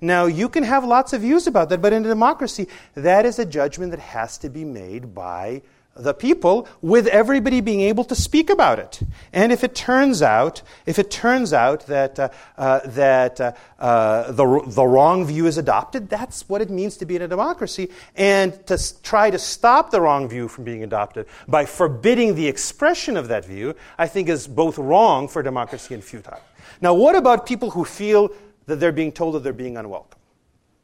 [0.00, 3.40] Now, you can have lots of views about that, but in a democracy, that is
[3.40, 5.62] a judgment that has to be made by
[5.96, 9.00] the people with everybody being able to speak about it.
[9.32, 12.28] And if it turns out, if it turns out that, uh,
[12.58, 17.06] uh, that uh, uh, the, the wrong view is adopted, that's what it means to
[17.06, 17.90] be in a democracy.
[18.16, 22.48] And to s- try to stop the wrong view from being adopted by forbidding the
[22.48, 26.40] expression of that view, I think is both wrong for democracy and futile.
[26.80, 28.30] Now, what about people who feel
[28.66, 30.18] that they're being told that they're being unwelcome?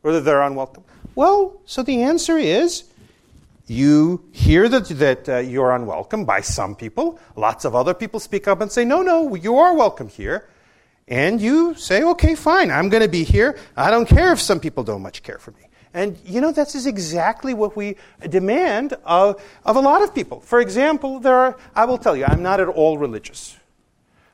[0.02, 0.84] Or that they're unwelcome?
[1.14, 2.84] Well, so the answer is
[3.70, 7.20] you hear that, that uh, you're unwelcome by some people.
[7.36, 10.48] Lots of other people speak up and say, no, no, you are welcome here.
[11.06, 13.56] And you say, okay, fine, I'm going to be here.
[13.76, 15.68] I don't care if some people don't much care for me.
[15.94, 17.94] And you know, that's exactly what we
[18.28, 20.40] demand of, of a lot of people.
[20.40, 23.56] For example, there are, I will tell you, I'm not at all religious.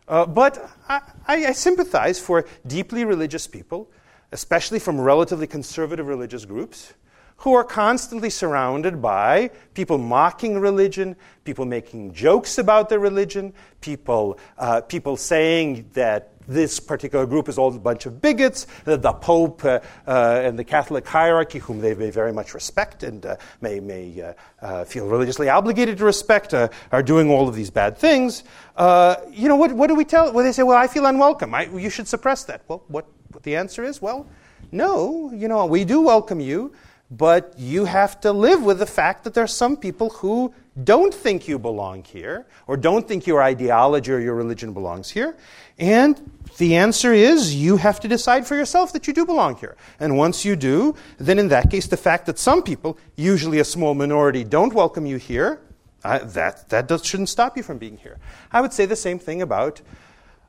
[0.08, 3.90] Uh, but I, I, sympathize for deeply religious people,
[4.32, 6.94] especially from relatively conservative religious groups,
[7.38, 14.38] who are constantly surrounded by people mocking religion, people making jokes about their religion, people,
[14.58, 19.12] uh, people saying that this particular group is all a bunch of bigots, that the
[19.12, 23.36] Pope uh, uh, and the Catholic hierarchy, whom they may very much respect and uh,
[23.60, 24.32] may, may uh,
[24.64, 28.44] uh, feel religiously obligated to respect, are doing all of these bad things.
[28.78, 30.32] you know, what, what do we tell?
[30.32, 31.54] Well, they say, well, I feel unwelcome.
[31.54, 32.62] I, you should suppress that.
[32.68, 34.00] Well, what, what the answer is?
[34.00, 34.26] Well,
[34.72, 36.72] no, you know, we do welcome you,
[37.10, 40.52] but you have to live with the fact that there are some people who
[40.82, 45.36] don't think you belong here, or don't think your ideology or your religion belongs here.
[45.78, 49.76] And the answer is you have to decide for yourself that you do belong here.
[50.00, 53.64] And once you do, then in that case, the fact that some people, usually a
[53.64, 55.60] small minority, don't welcome you here,
[56.04, 58.18] uh, that, that does, shouldn't stop you from being here.
[58.52, 59.80] I would say the same thing about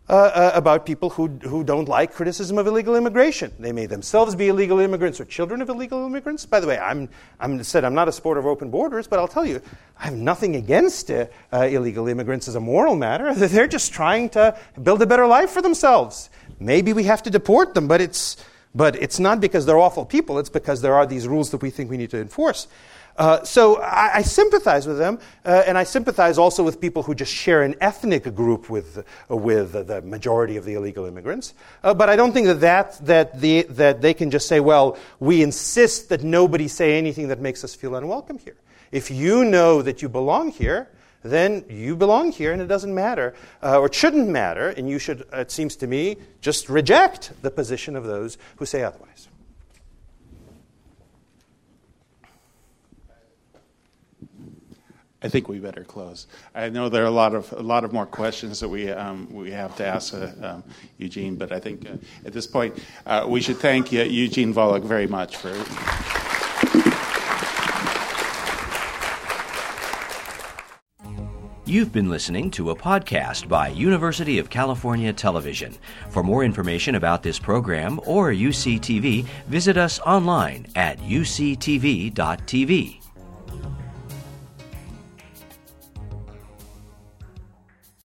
[0.09, 3.51] uh, uh, about people who, who don't like criticism of illegal immigration.
[3.59, 6.45] They may themselves be illegal immigrants or children of illegal immigrants.
[6.45, 7.09] By the way, I'm,
[7.41, 9.61] I'm said I'm not a supporter of open borders, but I'll tell you,
[9.99, 13.35] I have nothing against uh, uh, illegal immigrants as a moral matter.
[13.47, 16.29] They're just trying to build a better life for themselves.
[16.57, 18.37] Maybe we have to deport them, but it's,
[18.73, 20.39] but it's not because they're awful people.
[20.39, 22.67] It's because there are these rules that we think we need to enforce.
[23.18, 27.15] Uh, so I, I, sympathize with them, uh, and I sympathize also with people who
[27.15, 31.55] just share an ethnic group with, uh, with the majority of the illegal immigrants.
[31.84, 34.99] Uh, but I don't think that, that, that, the, that they can just say, well,
[35.20, 38.55] we insist that nobody say anything that makes us feel unwelcome here.
[38.91, 40.88] If you know that you belong here,
[41.24, 44.99] then you belong here and it doesn't matter, uh, or it shouldn't matter, and you
[44.99, 49.26] should, it seems to me, just reject the position of those who say otherwise.
[55.28, 56.25] I think we better close.
[56.55, 59.28] I know there are a lot of a lot of more questions that we um,
[59.30, 60.63] we have to ask uh, um,
[60.97, 64.86] Eugene, but I think uh, at this point uh, we should thank uh, Eugene Volokh
[64.86, 65.51] very much for.
[71.65, 75.75] You've been listening to a podcast by University of California Television.
[76.09, 82.13] For more information about this program or UCTV, visit us online at uctv.tv.